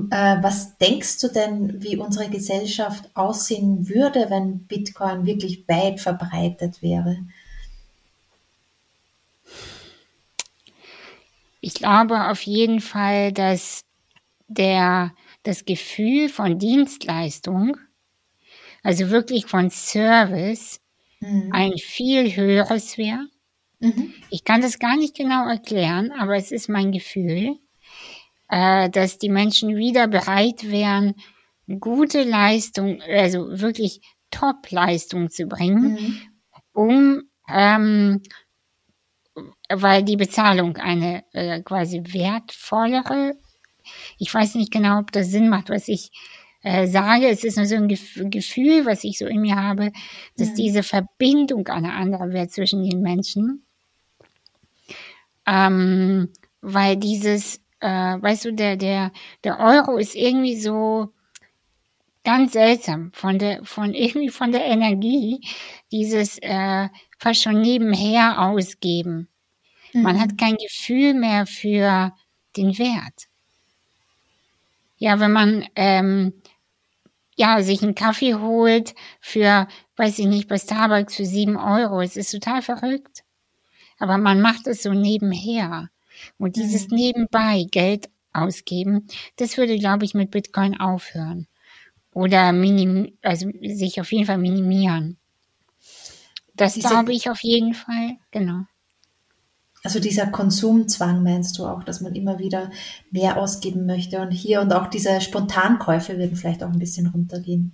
[0.09, 6.81] Äh, was denkst du denn, wie unsere Gesellschaft aussehen würde, wenn Bitcoin wirklich weit verbreitet
[6.81, 7.17] wäre?
[11.61, 13.83] Ich glaube auf jeden Fall, dass
[14.47, 17.77] der, das Gefühl von Dienstleistung,
[18.83, 20.81] also wirklich von Service,
[21.19, 21.49] mhm.
[21.51, 23.27] ein viel höheres wäre.
[23.79, 24.13] Mhm.
[24.29, 27.57] Ich kann das gar nicht genau erklären, aber es ist mein Gefühl,
[28.49, 31.15] äh, dass die Menschen wieder bereit wären,
[31.79, 34.01] gute Leistung, also wirklich
[34.31, 36.21] Top-Leistung zu bringen, mhm.
[36.73, 38.21] um ähm,
[39.69, 43.33] weil die Bezahlung eine äh, quasi wertvollere,
[44.17, 46.11] ich weiß nicht genau, ob das Sinn macht, was ich
[46.63, 47.27] äh, sage.
[47.27, 49.91] Es ist nur so ein Gef Gefühl, was ich so in mir habe,
[50.37, 50.55] dass ja.
[50.55, 53.65] diese Verbindung eine andere wird zwischen den Menschen.
[55.45, 56.29] Ähm,
[56.61, 59.11] weil dieses, äh, weißt du, der, der,
[59.43, 61.09] der Euro ist irgendwie so
[62.23, 65.41] ganz seltsam von der, von irgendwie von der Energie,
[65.91, 66.87] dieses äh,
[67.19, 69.27] fast schon nebenher ausgeben.
[69.93, 70.01] Mhm.
[70.01, 70.37] Man hat mhm.
[70.37, 72.13] kein Gefühl mehr für
[72.55, 73.27] den Wert.
[74.97, 76.33] Ja, wenn man ähm,
[77.35, 82.17] ja sich einen Kaffee holt für, weiß ich nicht, bei Starbucks für sieben Euro, es
[82.17, 83.23] ist total verrückt.
[83.99, 85.89] Aber man macht es so nebenher.
[86.37, 86.95] Und dieses mhm.
[86.95, 91.47] nebenbei Geld ausgeben, das würde, glaube ich, mit Bitcoin aufhören.
[92.13, 95.17] Oder minim, also sich auf jeden Fall minimieren.
[96.53, 98.65] Das glaube ich auf jeden Fall, genau.
[99.83, 102.71] Also dieser Konsumzwang meinst du auch, dass man immer wieder
[103.11, 107.73] mehr ausgeben möchte und hier und auch diese Spontankäufe würden vielleicht auch ein bisschen runtergehen.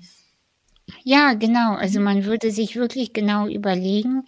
[1.03, 1.75] Ja, genau.
[1.75, 4.23] Also man würde sich wirklich genau überlegen,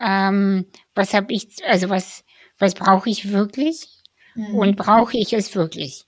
[0.00, 2.24] ähm, was habe ich, also was,
[2.58, 3.88] was brauche ich wirklich
[4.34, 4.54] mhm.
[4.56, 6.04] und brauche ich es wirklich?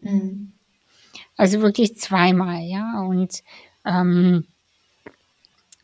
[0.00, 0.54] Mhm.
[1.36, 3.02] Also wirklich zweimal, ja.
[3.02, 3.42] Und
[3.84, 4.46] ähm,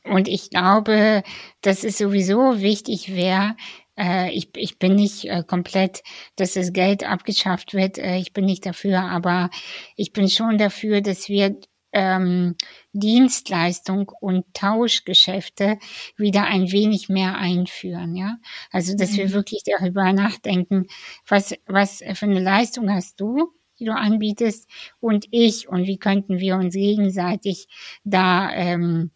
[0.04, 1.22] und ich glaube,
[1.60, 3.54] dass es sowieso wichtig wäre,
[4.00, 6.02] äh, ich, ich bin nicht äh, komplett,
[6.36, 7.98] dass das Geld abgeschafft wird.
[7.98, 9.50] Äh, ich bin nicht dafür, aber
[9.96, 11.56] ich bin schon dafür, dass wir
[11.92, 12.56] ähm,
[12.92, 15.78] Dienstleistung und Tauschgeschäfte
[16.16, 18.36] wieder ein wenig mehr einführen, ja.
[18.70, 19.16] Also, dass mhm.
[19.16, 20.86] wir wirklich darüber nachdenken,
[21.26, 26.38] was, was für eine Leistung hast du, die du anbietest und ich und wie könnten
[26.38, 27.66] wir uns gegenseitig
[28.04, 29.10] da ähm,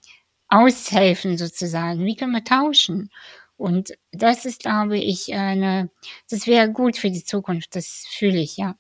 [0.49, 3.11] aushelfen sozusagen, wie können wir tauschen
[3.57, 5.91] und das ist, glaube ich, eine,
[6.31, 7.77] das wäre gut für die Zukunft.
[7.77, 8.77] Das fühle ich, ja.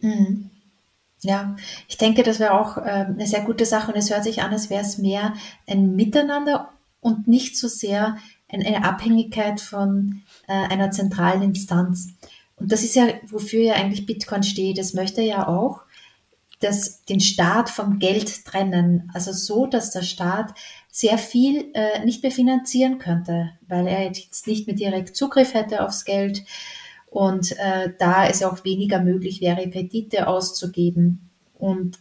[0.00, 0.50] Mhm.
[1.22, 1.56] Ja,
[1.88, 4.52] ich denke, das wäre auch äh, eine sehr gute Sache und es hört sich an,
[4.52, 5.34] als wäre es mehr
[5.66, 12.08] ein Miteinander und nicht so sehr eine Abhängigkeit von äh, einer zentralen Instanz.
[12.56, 14.78] Und das ist ja, wofür ja eigentlich Bitcoin steht.
[14.78, 15.82] Es möchte ja auch
[16.60, 19.10] das, den Staat vom Geld trennen.
[19.14, 20.54] Also so, dass der Staat
[20.98, 25.84] sehr viel äh, nicht mehr finanzieren könnte, weil er jetzt nicht mehr direkt Zugriff hätte
[25.84, 26.42] aufs Geld
[27.06, 31.30] und äh, da es auch weniger möglich wäre, Kredite auszugeben.
[31.54, 32.00] Und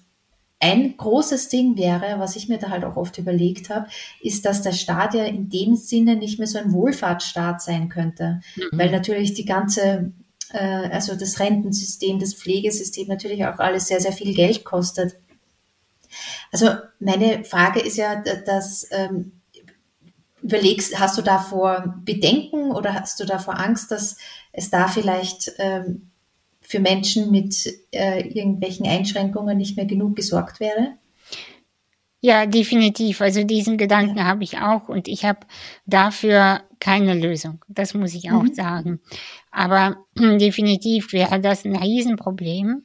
[0.59, 3.85] ein großes Ding wäre, was ich mir da halt auch oft überlegt habe,
[4.19, 8.41] ist, dass der Staat ja in dem Sinne nicht mehr so ein Wohlfahrtsstaat sein könnte,
[8.55, 8.79] mhm.
[8.79, 10.11] weil natürlich die ganze
[10.53, 15.17] äh, also das Rentensystem, das Pflegesystem natürlich auch alles sehr, sehr viel Geld kostet.
[16.51, 19.41] Also meine Frage ist ja, dass ähm,
[20.41, 24.17] überlegst, hast du davor Bedenken oder hast du davor Angst, dass
[24.53, 26.09] es da vielleicht ähm,
[26.61, 30.97] für Menschen mit äh, irgendwelchen Einschränkungen nicht mehr genug gesorgt wäre?
[32.19, 33.21] Ja, definitiv.
[33.21, 35.41] Also diesen Gedanken habe ich auch und ich habe
[35.85, 37.63] dafür keine Lösung.
[37.67, 38.53] Das muss ich auch mhm.
[38.53, 38.99] sagen.
[39.51, 42.83] Aber definitiv wäre das ein Riesenproblem,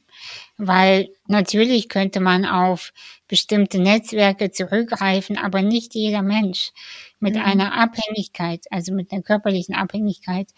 [0.67, 2.93] weil natürlich könnte man auf
[3.27, 6.71] bestimmte Netzwerke zurückgreifen, aber nicht jeder Mensch
[7.19, 7.41] mit mhm.
[7.41, 10.49] einer Abhängigkeit, also mit einer körperlichen Abhängigkeit,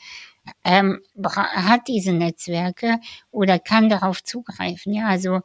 [0.63, 2.99] ähm, hat diese Netzwerke
[3.31, 4.93] oder kann darauf zugreifen.
[4.93, 5.41] Ja, also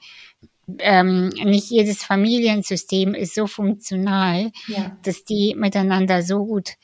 [0.79, 4.97] ähm, nicht jedes Familiensystem ist so funktional, ja.
[5.03, 6.75] dass die miteinander so gut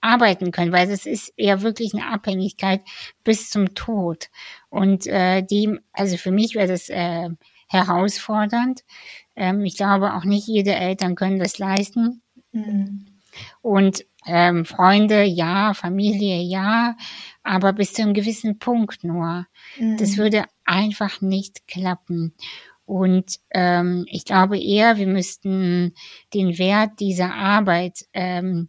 [0.00, 2.82] arbeiten können, weil das ist ja wirklich eine Abhängigkeit
[3.24, 4.28] bis zum Tod.
[4.68, 7.28] Und äh, die, also für mich wäre das äh,
[7.68, 8.84] herausfordernd.
[9.36, 12.22] Ähm, ich glaube auch nicht jede Eltern können das leisten.
[12.52, 13.06] Mhm.
[13.62, 16.96] Und ähm, Freunde, ja, Familie, ja,
[17.42, 19.46] aber bis zu einem gewissen Punkt nur.
[19.78, 19.96] Mhm.
[19.96, 22.34] Das würde einfach nicht klappen.
[22.84, 25.94] Und ähm, ich glaube eher, wir müssten
[26.34, 28.68] den Wert dieser Arbeit ähm,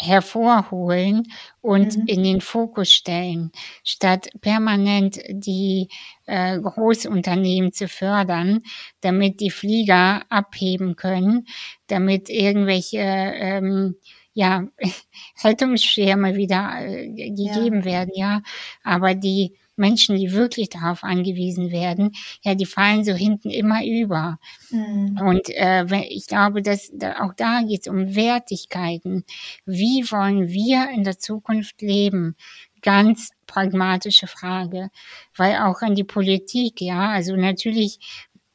[0.00, 1.24] hervorholen
[1.60, 2.04] und mhm.
[2.06, 3.50] in den Fokus stellen,
[3.82, 5.88] statt permanent die
[6.26, 8.62] äh, Großunternehmen zu fördern,
[9.00, 11.46] damit die Flieger abheben können,
[11.86, 13.96] damit irgendwelche ähm,
[14.34, 14.68] ja,
[15.44, 17.84] Rettungsschirme wieder äh, gegeben ja.
[17.84, 18.42] werden, ja.
[18.84, 22.12] Aber die Menschen, die wirklich darauf angewiesen werden,
[22.42, 24.38] ja, die fallen so hinten immer über.
[24.70, 25.18] Mhm.
[25.20, 29.24] Und äh, ich glaube, dass da, auch da geht es um Wertigkeiten.
[29.64, 32.36] Wie wollen wir in der Zukunft leben?
[32.82, 34.90] Ganz pragmatische Frage,
[35.36, 37.98] weil auch an die Politik, ja, also natürlich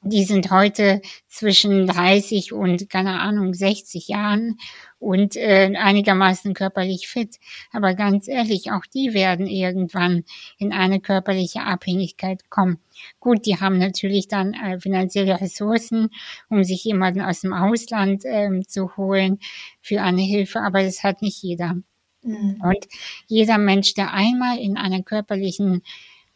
[0.04, 4.58] die sind heute zwischen 30 und, keine Ahnung, 60 Jahren
[4.98, 7.38] und äh, einigermaßen körperlich fit.
[7.72, 10.24] Aber ganz ehrlich, auch die werden irgendwann
[10.58, 12.80] in eine körperliche Abhängigkeit kommen.
[13.20, 16.10] Gut, die haben natürlich dann äh, finanzielle Ressourcen,
[16.50, 19.38] um sich jemanden aus dem Ausland ähm, zu holen
[19.82, 21.76] für eine Hilfe, aber das hat nicht jeder.
[22.24, 22.60] Mhm.
[22.64, 22.88] Und
[23.28, 25.84] jeder Mensch, der einmal in einer körperlichen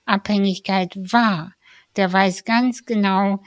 [0.05, 1.54] Abhängigkeit war,
[1.95, 3.41] der weiß ganz genau,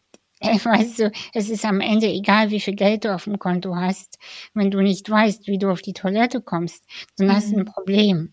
[0.40, 4.18] weißt du, es ist am Ende egal, wie viel Geld du auf dem Konto hast.
[4.52, 6.84] Wenn du nicht weißt, wie du auf die Toilette kommst,
[7.16, 7.32] dann mhm.
[7.32, 7.66] hast du ein mhm.
[7.66, 8.32] Problem.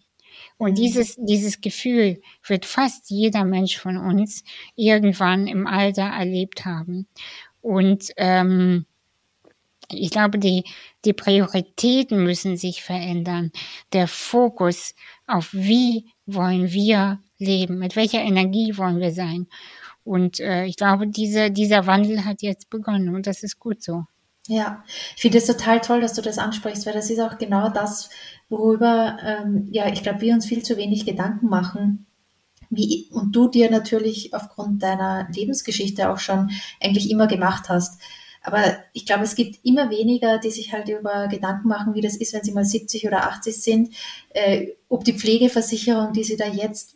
[0.58, 0.76] Und mhm.
[0.76, 4.44] dieses, dieses Gefühl wird fast jeder Mensch von uns
[4.76, 7.08] irgendwann im Alter erlebt haben.
[7.62, 8.86] Und ähm,
[9.94, 10.64] ich glaube, die,
[11.06, 13.52] die Prioritäten müssen sich verändern.
[13.94, 14.96] Der Fokus
[15.28, 19.48] auf wie wollen wir leben, mit welcher Energie wollen wir sein.
[20.04, 24.06] Und äh, ich glaube, diese, dieser Wandel hat jetzt begonnen und das ist gut so.
[24.48, 24.84] Ja,
[25.16, 28.10] ich finde es total toll, dass du das ansprichst, weil das ist auch genau das,
[28.50, 32.08] worüber, ähm, ja, ich glaube, wir uns viel zu wenig Gedanken machen.
[32.70, 36.52] Wie, und du dir natürlich aufgrund deiner Lebensgeschichte auch schon
[36.82, 38.02] eigentlich immer gemacht hast.
[38.44, 42.16] Aber ich glaube, es gibt immer weniger, die sich halt über Gedanken machen, wie das
[42.16, 43.96] ist, wenn sie mal 70 oder 80 sind,
[44.30, 46.96] äh, ob die Pflegeversicherung, die sie da jetzt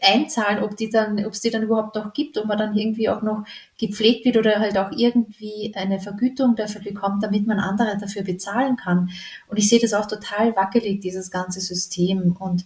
[0.00, 3.08] einzahlen, ob die dann, ob es die dann überhaupt noch gibt, ob man dann irgendwie
[3.08, 3.44] auch noch
[3.78, 8.76] gepflegt wird oder halt auch irgendwie eine Vergütung dafür bekommt, damit man andere dafür bezahlen
[8.76, 9.10] kann.
[9.48, 12.64] Und ich sehe das auch total wackelig, dieses ganze System und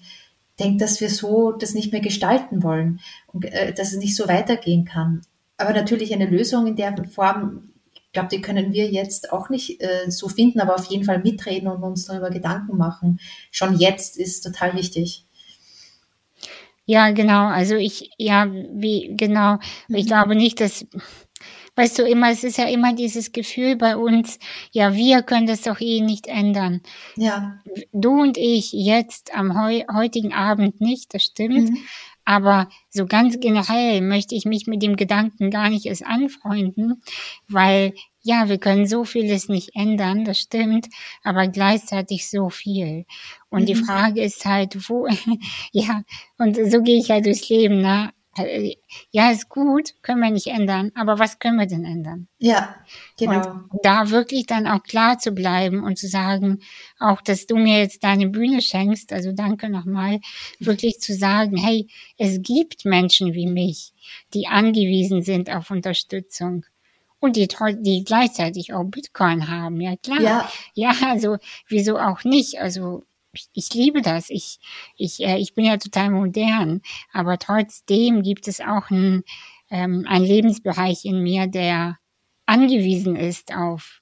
[0.58, 4.28] denke, dass wir so das nicht mehr gestalten wollen und äh, dass es nicht so
[4.28, 5.22] weitergehen kann.
[5.56, 9.82] Aber natürlich eine Lösung in der Form, ich glaube, die können wir jetzt auch nicht
[9.82, 13.20] äh, so finden, aber auf jeden Fall mitreden und uns darüber Gedanken machen.
[13.50, 15.26] Schon jetzt ist total wichtig.
[16.90, 17.46] Ja, genau.
[17.46, 19.58] Also ich, ja, wie, genau.
[19.86, 20.08] Ich mhm.
[20.08, 20.84] glaube nicht, dass,
[21.76, 24.40] weißt du, immer, es ist ja immer dieses Gefühl bei uns,
[24.72, 26.80] ja, wir können das doch eh nicht ändern.
[27.14, 27.60] Ja.
[27.92, 31.70] Du und ich jetzt am heu heutigen Abend nicht, das stimmt.
[31.70, 31.78] Mhm.
[32.24, 37.02] Aber so ganz generell möchte ich mich mit dem Gedanken gar nicht erst anfreunden,
[37.46, 40.88] weil ja, wir können so vieles nicht ändern, das stimmt,
[41.22, 43.06] aber gleichzeitig so viel.
[43.48, 43.66] Und mhm.
[43.66, 45.06] die Frage ist halt, wo,
[45.72, 46.02] ja,
[46.38, 48.12] und so gehe ich halt durchs Leben, ne?
[49.10, 52.28] Ja, ist gut, können wir nicht ändern, aber was können wir denn ändern?
[52.38, 52.76] Ja,
[53.18, 53.40] genau.
[53.68, 56.60] Und da wirklich dann auch klar zu bleiben und zu sagen,
[57.00, 60.20] auch, dass du mir jetzt deine Bühne schenkst, also danke nochmal,
[60.60, 63.92] wirklich zu sagen, hey, es gibt Menschen wie mich,
[64.32, 66.64] die angewiesen sind auf Unterstützung
[67.20, 67.48] und die,
[67.80, 70.20] die gleichzeitig auch Bitcoin haben, ja klar.
[70.20, 70.50] Ja.
[70.74, 71.36] ja, also
[71.68, 72.58] wieso auch nicht?
[72.58, 74.30] Also ich, ich liebe das.
[74.30, 74.58] Ich,
[74.96, 79.22] ich, äh, ich bin ja total modern, aber trotzdem gibt es auch ein,
[79.70, 81.98] ähm, ein Lebensbereich in mir, der
[82.46, 84.00] angewiesen ist auf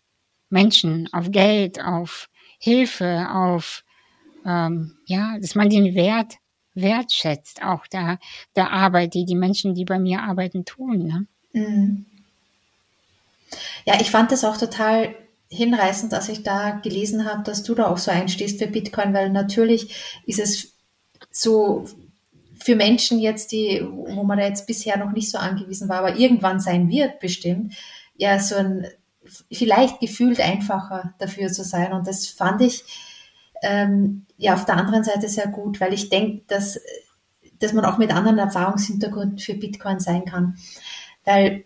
[0.49, 3.85] Menschen, auf Geld, auf Hilfe, auf
[4.47, 6.39] ähm, ja, dass man den Wert
[6.75, 8.19] wertschätzt, auch der,
[8.57, 11.07] der Arbeit, die die Menschen, die bei mir arbeiten, tun.
[11.07, 11.27] Ne?
[11.53, 12.07] Mhm.
[13.85, 15.15] Ja, ich fand das auch total
[15.51, 19.31] hinreißend, dass ich da gelesen habe, dass du da auch so einstehst für Bitcoin, weil
[19.31, 19.95] natürlich
[20.27, 20.75] ist es
[21.31, 21.87] so
[22.63, 26.61] für Menschen jetzt, die, wo man jetzt bisher noch nicht so angewiesen war, aber irgendwann
[26.61, 27.75] sein wird bestimmt,
[28.17, 28.87] ja, so ein
[29.53, 31.93] vielleicht gefühlt einfacher dafür zu sein.
[31.93, 32.85] Und das fand ich
[33.63, 36.81] ähm, ja auf der anderen Seite sehr gut, weil ich denke, dass,
[37.59, 40.57] dass man auch mit anderen Erfahrungshintergründen für Bitcoin sein kann.
[41.25, 41.65] Weil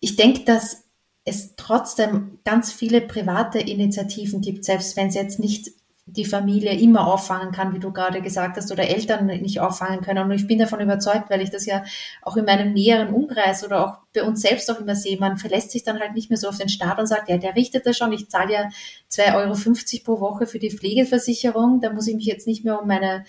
[0.00, 0.83] ich denke, dass
[1.24, 5.70] es trotzdem ganz viele private Initiativen gibt, selbst wenn es jetzt nicht
[6.06, 10.24] die Familie immer auffangen kann, wie du gerade gesagt hast, oder Eltern nicht auffangen können.
[10.24, 11.82] Und ich bin davon überzeugt, weil ich das ja
[12.20, 15.70] auch in meinem näheren Umkreis oder auch bei uns selbst auch immer sehe, man verlässt
[15.70, 17.96] sich dann halt nicht mehr so auf den Staat und sagt, ja, der richtet das
[17.96, 18.68] schon, ich zahle ja
[19.10, 22.86] 2,50 Euro pro Woche für die Pflegeversicherung, da muss ich mich jetzt nicht mehr um
[22.86, 23.24] meine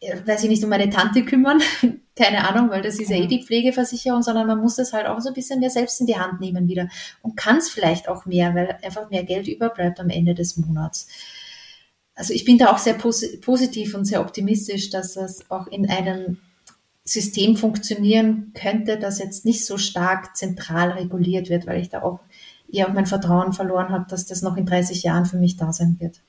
[0.00, 1.60] weiß ich nicht, um meine Tante kümmern,
[2.16, 5.20] keine Ahnung, weil das ist ja eh die Pflegeversicherung, sondern man muss das halt auch
[5.20, 6.88] so ein bisschen mehr selbst in die Hand nehmen wieder
[7.22, 11.08] und kann es vielleicht auch mehr, weil einfach mehr Geld überbleibt am Ende des Monats.
[12.14, 15.88] also ich bin da auch sehr pos positiv und sehr optimistisch, dass das auch in
[15.88, 16.38] einem
[17.04, 22.20] System funktionieren könnte, das jetzt nicht so stark zentral reguliert wird, weil ich da auch
[22.70, 25.72] eher auch mein Vertrauen verloren habe, dass das noch in 30 Jahren für mich da
[25.72, 26.20] sein wird.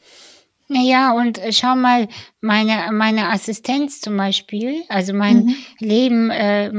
[0.71, 2.07] Naja, und äh, schau mal,
[2.41, 5.55] meine, meine Assistenz zum Beispiel, also mein mhm.
[5.79, 6.71] Leben äh,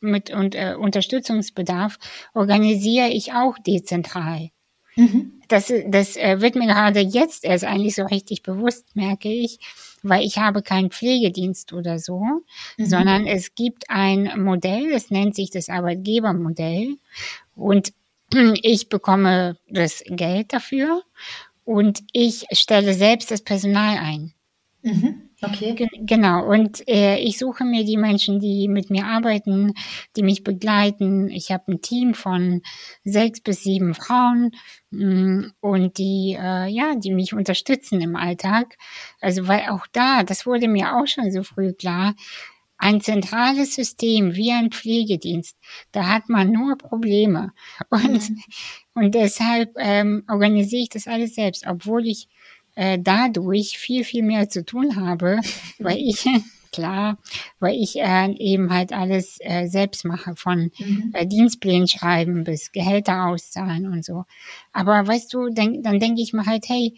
[0.00, 1.98] mit und, äh, Unterstützungsbedarf,
[2.34, 4.50] organisiere ich auch dezentral.
[4.96, 5.40] Mhm.
[5.48, 9.58] Das, das äh, wird mir gerade jetzt erst eigentlich so richtig bewusst, merke ich,
[10.02, 12.20] weil ich habe keinen Pflegedienst oder so,
[12.76, 12.84] mhm.
[12.84, 16.96] sondern es gibt ein Modell, das nennt sich das Arbeitgebermodell
[17.54, 17.94] und
[18.62, 21.02] ich bekomme das Geld dafür
[21.64, 24.34] und ich stelle selbst das Personal ein.
[24.82, 25.30] Mhm.
[25.44, 25.74] Okay.
[25.74, 26.46] G genau.
[26.46, 29.74] Und äh, ich suche mir die Menschen, die mit mir arbeiten,
[30.16, 31.28] die mich begleiten.
[31.30, 32.62] Ich habe ein Team von
[33.02, 34.52] sechs bis sieben Frauen
[34.90, 38.76] mh, mm, und die, äh, ja, die mich unterstützen im Alltag.
[39.20, 42.14] Also weil auch da, das wurde mir auch schon so früh klar,
[42.82, 45.56] ein zentrales System wie ein Pflegedienst,
[45.92, 47.52] da hat man nur Probleme.
[47.90, 48.40] Und, mhm.
[48.94, 52.28] Und deshalb ähm, organisiere ich das alles selbst, obwohl ich
[52.74, 55.40] äh, dadurch viel, viel mehr zu tun habe,
[55.78, 56.24] weil ich,
[56.72, 57.18] klar,
[57.58, 61.10] weil ich äh, eben halt alles äh, selbst mache, von mhm.
[61.14, 64.24] äh, Dienstplänen schreiben bis Gehälter auszahlen und so.
[64.72, 66.94] Aber weißt du, denk, dann denke ich mir halt, hey,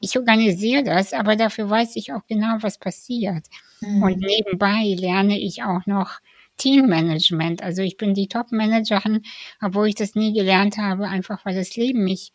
[0.00, 3.46] ich organisiere das, aber dafür weiß ich auch genau, was passiert.
[3.80, 4.02] Mhm.
[4.02, 6.20] Und nebenbei lerne ich auch noch
[6.56, 7.62] Teammanagement.
[7.62, 9.22] Also ich bin die Top-Managerin,
[9.60, 12.32] obwohl ich das nie gelernt habe, einfach weil das Leben mich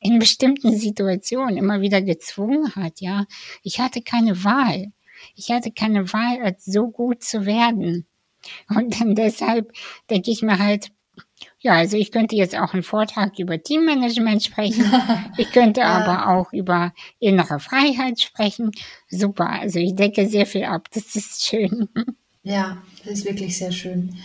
[0.00, 3.26] in bestimmten Situationen immer wieder gezwungen hat, ja.
[3.62, 4.92] Ich hatte keine Wahl.
[5.34, 8.06] Ich hatte keine Wahl, als so gut zu werden.
[8.68, 9.72] Und dann deshalb
[10.08, 10.92] denke ich mir halt,
[11.60, 14.84] ja, also ich könnte jetzt auch einen Vortrag über Teammanagement sprechen.
[15.36, 18.72] Ich könnte aber auch über innere Freiheit sprechen.
[19.08, 19.48] Super.
[19.48, 20.88] Also ich decke sehr viel ab.
[20.92, 21.88] Das ist schön.
[22.42, 24.16] Ja, ist wirklich sehr schön.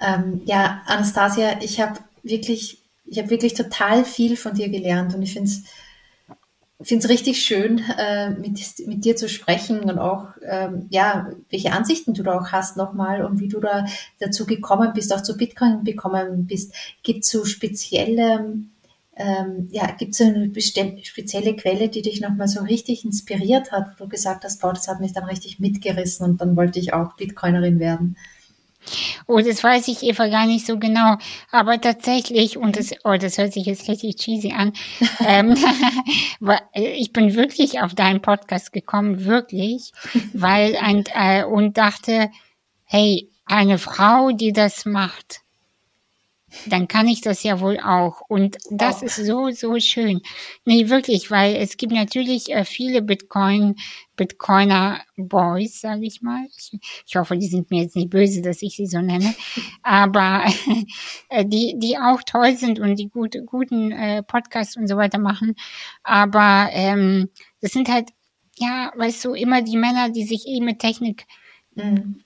[0.00, 5.22] Ähm, ja, Anastasia, ich habe wirklich, ich habe wirklich total viel von dir gelernt und
[5.22, 5.62] ich finde es
[6.84, 11.72] finde es richtig schön, äh, mit, mit dir zu sprechen und auch, ähm, ja, welche
[11.72, 13.86] Ansichten du da auch hast nochmal und wie du da
[14.18, 16.74] dazu gekommen bist, auch zu Bitcoin gekommen bist.
[17.02, 18.54] Gibt es so spezielle,
[19.14, 20.50] ähm, ja, gibt es eine
[21.02, 24.88] spezielle Quelle, die dich nochmal so richtig inspiriert hat, wo du gesagt hast, boah, das
[24.88, 28.16] hat mich dann richtig mitgerissen und dann wollte ich auch Bitcoinerin werden?
[29.28, 31.16] Oh, das weiß ich Eva gar nicht so genau.
[31.50, 34.72] Aber tatsächlich, und das, oh, das hört sich jetzt richtig cheesy an,
[35.26, 35.54] ähm,
[36.74, 39.92] ich bin wirklich auf deinen Podcast gekommen, wirklich,
[40.32, 42.30] weil ein, äh, und dachte,
[42.84, 45.42] hey, eine Frau, die das macht,
[46.66, 48.20] dann kann ich das ja wohl auch.
[48.28, 49.06] Und das oh.
[49.06, 50.20] ist so, so schön.
[50.64, 53.76] Nee, wirklich, weil es gibt natürlich äh, viele Bitcoin,
[54.16, 56.46] Bitcoiner Boys, sage ich mal.
[56.56, 59.34] Ich, ich, hoffe, die sind mir jetzt nicht böse, dass ich sie so nenne.
[59.82, 60.44] Aber
[61.28, 65.18] äh, die, die auch toll sind und die gute, guten äh, Podcasts und so weiter
[65.18, 65.54] machen.
[66.02, 67.30] Aber ähm,
[67.60, 68.10] das sind halt,
[68.58, 71.26] ja, weißt du, immer die Männer, die sich eh mit Technik
[71.74, 72.22] mhm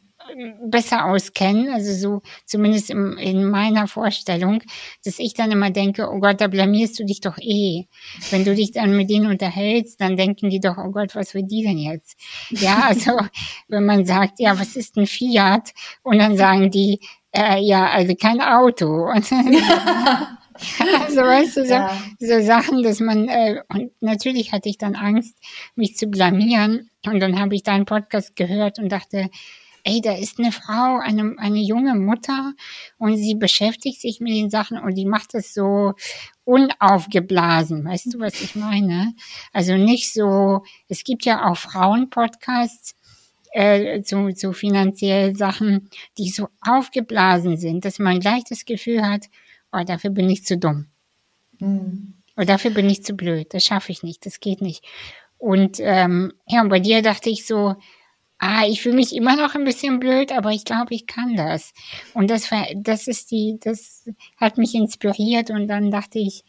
[0.65, 4.63] besser auskennen, also so zumindest im, in meiner Vorstellung,
[5.05, 7.87] dass ich dann immer denke, oh Gott, da blamierst du dich doch eh.
[8.31, 11.45] Wenn du dich dann mit denen unterhältst, dann denken die doch, oh Gott, was will
[11.45, 12.19] die denn jetzt?
[12.51, 13.13] Ja, also
[13.69, 15.73] wenn man sagt, ja, was ist ein Fiat?
[16.03, 17.01] Und dann sagen die,
[17.33, 19.11] äh, ja, also kein Auto.
[21.07, 21.97] also weißt du, so, ja.
[22.19, 25.39] so Sachen, dass man, äh, und natürlich hatte ich dann Angst,
[25.75, 26.91] mich zu blamieren.
[27.05, 29.31] Und dann habe ich deinen Podcast gehört und dachte,
[29.87, 32.55] ey, da ist eine Frau, eine, eine junge Mutter
[32.99, 35.95] und sie beschäftigt sich mit den Sachen und die macht es so
[36.45, 37.85] unaufgeblasen.
[37.85, 39.15] Weißt du, was ich meine?
[39.53, 42.97] Also nicht so, es gibt ja auch Frauenpodcasts,
[43.53, 49.27] äh, zu, zu finanziellen Sachen, die so aufgeblasen sind, dass man gleich das Gefühl hat,
[49.73, 50.87] oh, dafür bin ich zu dumm.
[51.61, 52.15] Mhm.
[52.37, 54.85] Oder dafür bin ich zu blöd, das schaffe ich nicht, das geht nicht.
[55.39, 57.77] Und ähm, ja, und bei dir dachte ich so,
[58.39, 61.73] ah, ich fühle mich immer noch ein bisschen blöd, aber ich glaube, ich kann das.
[62.15, 66.45] Und das, das ist die, das hat mich inspiriert und dann dachte ich,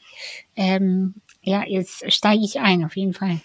[0.56, 3.40] ähm, ja, jetzt steige ich ein, auf jeden Fall.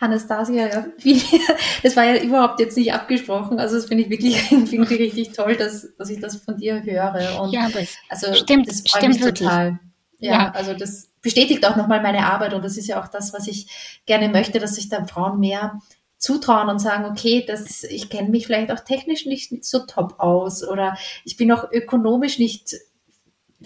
[0.00, 0.86] Anastasia,
[1.82, 3.58] das war ja überhaupt jetzt nicht abgesprochen.
[3.58, 6.82] Also das finde ich wirklich finde ich richtig toll, dass, dass ich das von dir
[6.82, 7.40] höre.
[7.40, 9.78] Und ja, aber es also, stimmt, das stimmt total.
[10.20, 13.32] Ja, ja, also das bestätigt auch nochmal meine Arbeit und das ist ja auch das,
[13.32, 15.80] was ich gerne möchte, dass sich da Frauen mehr
[16.18, 20.66] zutrauen und sagen, okay, das, ich kenne mich vielleicht auch technisch nicht so top aus
[20.66, 22.74] oder ich bin auch ökonomisch nicht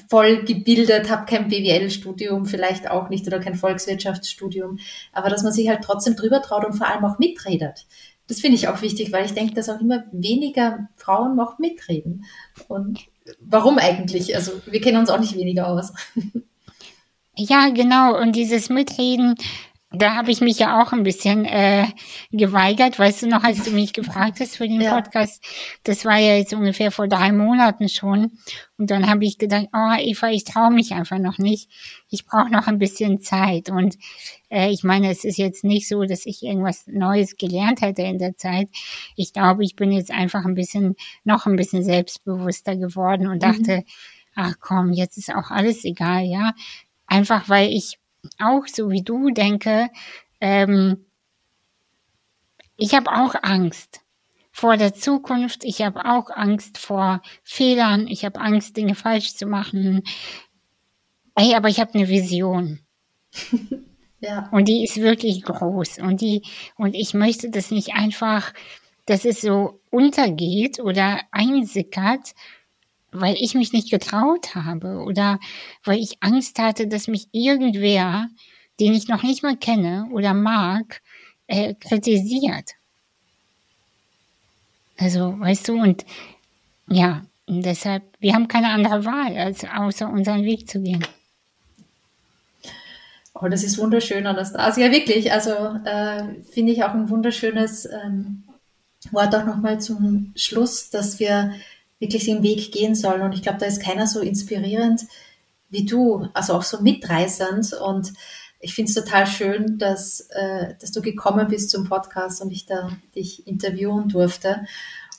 [0.08, 4.78] voll gebildet, habe kein BWL-Studium, vielleicht auch nicht oder kein Volkswirtschaftsstudium,
[5.12, 7.86] aber dass man sich halt trotzdem drüber traut und vor allem auch mitredet.
[8.26, 12.24] Das finde ich auch wichtig, weil ich denke, dass auch immer weniger Frauen noch mitreden.
[12.68, 13.00] Und
[13.40, 14.34] warum eigentlich?
[14.36, 15.92] Also wir kennen uns auch nicht weniger aus.
[17.34, 18.20] Ja, genau.
[18.20, 19.36] Und dieses Mitreden,
[19.94, 21.86] da habe ich mich ja auch ein bisschen äh,
[22.30, 24.94] geweigert, weißt du noch, als du mich gefragt hast für den ja.
[24.94, 25.42] Podcast,
[25.84, 28.32] das war ja jetzt ungefähr vor drei Monaten schon.
[28.78, 31.70] Und dann habe ich gedacht, oh Eva, ich traue mich einfach noch nicht.
[32.08, 33.70] Ich brauche noch ein bisschen Zeit.
[33.70, 33.96] Und
[34.50, 38.18] äh, ich meine, es ist jetzt nicht so, dass ich irgendwas Neues gelernt hätte in
[38.18, 38.68] der Zeit.
[39.16, 43.40] Ich glaube, ich bin jetzt einfach ein bisschen, noch ein bisschen selbstbewusster geworden und mhm.
[43.40, 43.84] dachte,
[44.34, 46.52] ach komm, jetzt ist auch alles egal, ja.
[47.06, 47.98] Einfach weil ich
[48.38, 49.88] auch so wie du denke,
[50.40, 51.06] ähm,
[52.76, 54.00] ich habe auch Angst
[54.50, 59.46] vor der Zukunft, ich habe auch Angst vor Fehlern, ich habe Angst, Dinge falsch zu
[59.46, 60.02] machen.
[61.34, 62.80] Ey, aber ich habe eine Vision.
[64.20, 64.48] ja.
[64.52, 65.98] Und die ist wirklich groß.
[65.98, 66.42] Und die,
[66.76, 68.52] und ich möchte das nicht einfach,
[69.06, 72.34] dass es so untergeht oder einsickert,
[73.12, 75.38] weil ich mich nicht getraut habe oder
[75.84, 78.28] weil ich Angst hatte, dass mich irgendwer,
[78.80, 81.02] den ich noch nicht mal kenne oder mag,
[81.46, 82.70] äh, kritisiert.
[84.98, 86.04] Also, weißt du, und
[86.88, 91.04] ja, und deshalb, wir haben keine andere Wahl, als außer unseren Weg zu gehen.
[93.34, 95.32] Oh, das ist wunderschön, Anastasia, wirklich.
[95.32, 95.50] Also
[95.84, 98.44] äh, finde ich auch ein wunderschönes ähm,
[99.10, 101.52] Wort auch nochmal zum Schluss, dass wir
[102.02, 103.22] wirklich den Weg gehen soll.
[103.22, 105.02] Und ich glaube, da ist keiner so inspirierend
[105.70, 107.72] wie du, also auch so mitreißend.
[107.74, 108.12] Und
[108.58, 112.66] ich finde es total schön, dass, äh, dass du gekommen bist zum Podcast und ich
[112.66, 114.66] da dich interviewen durfte.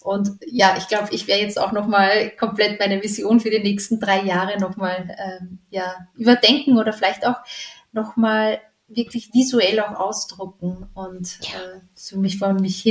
[0.02, 4.02] Und ja, ich glaube, ich werde jetzt auch nochmal komplett meine Vision für die nächsten
[4.02, 7.38] drei Jahre nochmal ähm, ja, überdenken oder vielleicht auch
[7.94, 8.60] nochmal
[8.90, 11.60] wirklich visuell auch ausdrucken und ja.
[11.60, 12.84] äh, so mich vor mich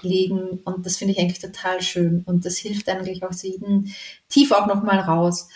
[0.00, 0.60] hinlegen.
[0.64, 2.22] Und das finde ich eigentlich total schön.
[2.26, 3.94] Und das hilft eigentlich auch jeden
[4.28, 5.48] tief auch nochmal raus.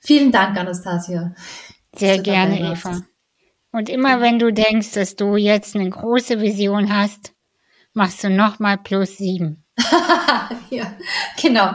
[0.00, 1.34] Vielen Dank, Anastasia.
[1.96, 3.02] Sehr gerne, Eva.
[3.72, 7.32] Und immer wenn du denkst, dass du jetzt eine große Vision hast,
[7.92, 9.64] machst du nochmal plus sieben.
[10.70, 10.94] ja,
[11.40, 11.72] genau.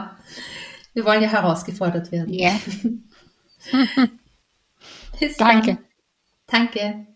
[0.94, 2.32] Wir wollen ja herausgefordert werden.
[2.32, 2.58] Ja.
[5.38, 5.76] Danke.
[5.76, 5.78] Dann.
[6.46, 7.06] Danke.